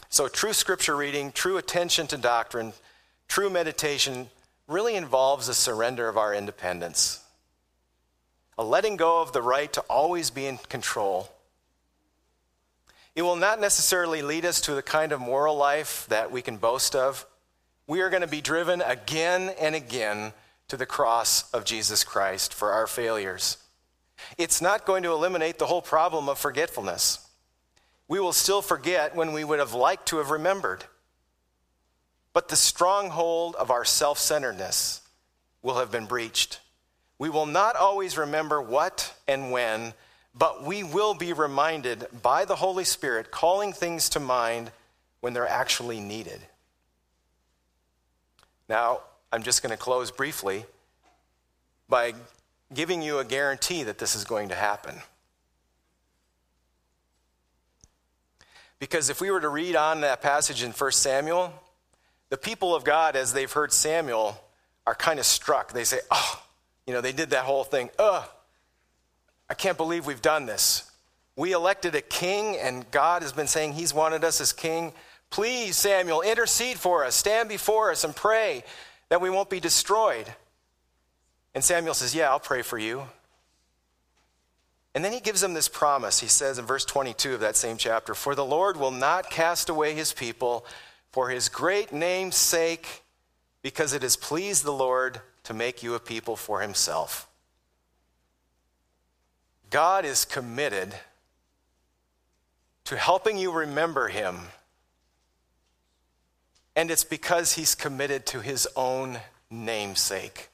So, 0.09 0.27
true 0.27 0.53
scripture 0.53 0.95
reading, 0.95 1.31
true 1.31 1.57
attention 1.57 2.07
to 2.07 2.17
doctrine, 2.17 2.73
true 3.27 3.49
meditation 3.49 4.29
really 4.67 4.95
involves 4.95 5.47
a 5.47 5.53
surrender 5.53 6.07
of 6.07 6.17
our 6.17 6.33
independence, 6.33 7.23
a 8.57 8.63
letting 8.63 8.95
go 8.95 9.21
of 9.21 9.33
the 9.33 9.41
right 9.41 9.71
to 9.73 9.81
always 9.81 10.29
be 10.29 10.45
in 10.45 10.57
control. 10.57 11.29
It 13.15 13.23
will 13.23 13.35
not 13.35 13.59
necessarily 13.59 14.21
lead 14.21 14.45
us 14.45 14.61
to 14.61 14.73
the 14.73 14.81
kind 14.81 15.11
of 15.11 15.19
moral 15.19 15.57
life 15.57 16.05
that 16.09 16.31
we 16.31 16.41
can 16.41 16.57
boast 16.57 16.95
of. 16.95 17.25
We 17.85 18.01
are 18.01 18.09
going 18.09 18.21
to 18.21 18.27
be 18.27 18.41
driven 18.41 18.81
again 18.81 19.53
and 19.59 19.75
again 19.75 20.33
to 20.69 20.77
the 20.77 20.85
cross 20.85 21.51
of 21.51 21.65
Jesus 21.65 22.05
Christ 22.05 22.53
for 22.53 22.71
our 22.71 22.87
failures. 22.87 23.57
It's 24.37 24.61
not 24.61 24.85
going 24.85 25.03
to 25.03 25.11
eliminate 25.11 25.59
the 25.59 25.65
whole 25.65 25.81
problem 25.81 26.29
of 26.29 26.37
forgetfulness. 26.37 27.27
We 28.07 28.19
will 28.19 28.33
still 28.33 28.61
forget 28.61 29.15
when 29.15 29.33
we 29.33 29.43
would 29.43 29.59
have 29.59 29.73
liked 29.73 30.07
to 30.07 30.17
have 30.17 30.31
remembered. 30.31 30.85
But 32.33 32.47
the 32.47 32.55
stronghold 32.55 33.55
of 33.55 33.71
our 33.71 33.85
self 33.85 34.17
centeredness 34.17 35.01
will 35.61 35.77
have 35.77 35.91
been 35.91 36.05
breached. 36.05 36.59
We 37.19 37.29
will 37.29 37.45
not 37.45 37.75
always 37.75 38.17
remember 38.17 38.61
what 38.61 39.13
and 39.27 39.51
when, 39.51 39.93
but 40.33 40.63
we 40.63 40.83
will 40.83 41.13
be 41.13 41.33
reminded 41.33 42.07
by 42.21 42.45
the 42.45 42.55
Holy 42.55 42.83
Spirit, 42.83 43.31
calling 43.31 43.73
things 43.73 44.09
to 44.09 44.19
mind 44.19 44.71
when 45.19 45.33
they're 45.33 45.47
actually 45.47 45.99
needed. 45.99 46.41
Now, 48.67 49.01
I'm 49.31 49.43
just 49.43 49.61
going 49.61 49.71
to 49.71 49.77
close 49.77 50.11
briefly 50.11 50.65
by 51.87 52.13
giving 52.73 53.01
you 53.01 53.19
a 53.19 53.25
guarantee 53.25 53.83
that 53.83 53.97
this 53.97 54.15
is 54.15 54.23
going 54.23 54.49
to 54.49 54.55
happen. 54.55 54.95
Because 58.79 59.09
if 59.09 59.21
we 59.21 59.29
were 59.29 59.41
to 59.41 59.49
read 59.49 59.75
on 59.75 60.01
that 60.01 60.21
passage 60.21 60.63
in 60.63 60.71
1 60.71 60.91
Samuel, 60.93 61.53
the 62.31 62.37
people 62.37 62.73
of 62.73 62.85
God, 62.85 63.15
as 63.15 63.33
they've 63.33 63.51
heard 63.51 63.73
Samuel, 63.73 64.41
are 64.87 64.95
kind 64.95 65.19
of 65.19 65.25
struck. 65.25 65.73
They 65.73 65.83
say, 65.83 65.99
Oh, 66.09 66.41
you 66.87 66.93
know, 66.93 67.01
they 67.01 67.11
did 67.11 67.29
that 67.31 67.43
whole 67.43 67.65
thing. 67.65 67.91
Ugh, 67.99 68.23
I 69.49 69.53
can't 69.53 69.77
believe 69.77 70.07
we've 70.07 70.21
done 70.21 70.45
this. 70.45 70.89
We 71.35 71.51
elected 71.51 71.93
a 71.93 72.01
king, 72.01 72.57
and 72.57 72.89
God 72.89 73.21
has 73.21 73.33
been 73.33 73.47
saying 73.47 73.73
He's 73.73 73.93
wanted 73.93 74.23
us 74.23 74.39
as 74.39 74.53
king. 74.53 74.93
Please, 75.29 75.75
Samuel, 75.75 76.21
intercede 76.21 76.77
for 76.77 77.05
us, 77.05 77.15
stand 77.15 77.49
before 77.49 77.91
us, 77.91 78.05
and 78.05 78.15
pray 78.15 78.63
that 79.09 79.21
we 79.21 79.29
won't 79.29 79.49
be 79.49 79.59
destroyed. 79.59 80.25
And 81.53 81.61
Samuel 81.63 81.93
says, 81.93 82.15
Yeah, 82.15 82.29
I'll 82.29 82.39
pray 82.39 82.61
for 82.61 82.77
you. 82.77 83.03
And 84.95 85.03
then 85.03 85.11
he 85.11 85.19
gives 85.19 85.41
them 85.41 85.53
this 85.53 85.67
promise. 85.69 86.21
He 86.21 86.27
says 86.27 86.57
in 86.57 86.65
verse 86.65 86.85
22 86.85 87.33
of 87.33 87.39
that 87.41 87.57
same 87.57 87.75
chapter 87.75 88.15
For 88.15 88.35
the 88.35 88.45
Lord 88.45 88.77
will 88.77 88.91
not 88.91 89.29
cast 89.29 89.67
away 89.67 89.93
his 89.93 90.13
people 90.13 90.65
for 91.11 91.29
his 91.29 91.49
great 91.49 91.91
name's 91.91 92.35
sake, 92.35 93.03
because 93.61 93.93
it 93.93 94.01
has 94.01 94.15
pleased 94.15 94.63
the 94.63 94.71
Lord 94.71 95.21
to 95.43 95.53
make 95.53 95.83
you 95.83 95.93
a 95.93 95.99
people 95.99 96.35
for 96.35 96.61
himself. 96.61 97.27
God 99.69 100.05
is 100.05 100.25
committed 100.25 100.93
to 102.85 102.97
helping 102.97 103.37
you 103.37 103.51
remember 103.51 104.09
him 104.09 104.47
and 106.75 106.89
it's 106.89 107.03
because 107.03 107.53
he's 107.53 107.75
committed 107.75 108.25
to 108.27 108.41
his 108.41 108.67
own 108.75 109.19
namesake. 109.49 110.49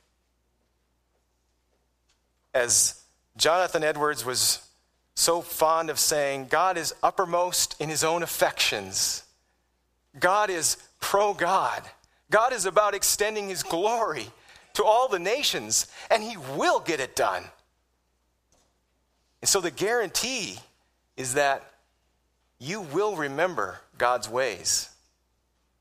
As 2.54 3.04
Jonathan 3.38 3.84
Edwards 3.84 4.26
was 4.26 4.68
so 5.14 5.42
fond 5.42 5.90
of 5.90 6.00
saying, 6.00 6.48
God 6.50 6.78
is 6.78 6.94
uppermost 7.04 7.76
in 7.80 7.90
his 7.90 8.04
own 8.04 8.24
affections. 8.24 9.24
God 10.20 10.50
is 10.50 10.78
pro 11.00 11.34
God. 11.34 11.84
God 12.30 12.54
is 12.54 12.66
about 12.66 12.94
extending 12.94 13.50
his 13.50 13.64
glory 13.64 14.28
to 14.74 14.84
all 14.84 15.08
the 15.08 15.20
nations, 15.20 15.88
and 16.12 16.22
he 16.22 16.38
will 16.56 16.80
get 16.80 17.00
it 17.00 17.16
done. 17.16 17.44
And 19.42 19.50
so 19.50 19.62
the 19.62 19.72
guarantee 19.72 20.60
is 21.16 21.34
that 21.36 21.72
you 22.60 22.82
will 22.82 23.16
remember 23.16 23.82
God's 23.98 24.30
ways 24.30 24.90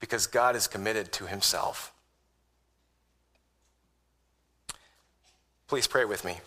because 0.01 0.27
God 0.27 0.57
is 0.57 0.69
committed 0.69 1.13
to 1.13 1.27
himself. 1.27 1.93
Please 5.69 5.87
pray 5.87 6.05
with 6.05 6.25
me. 6.25 6.39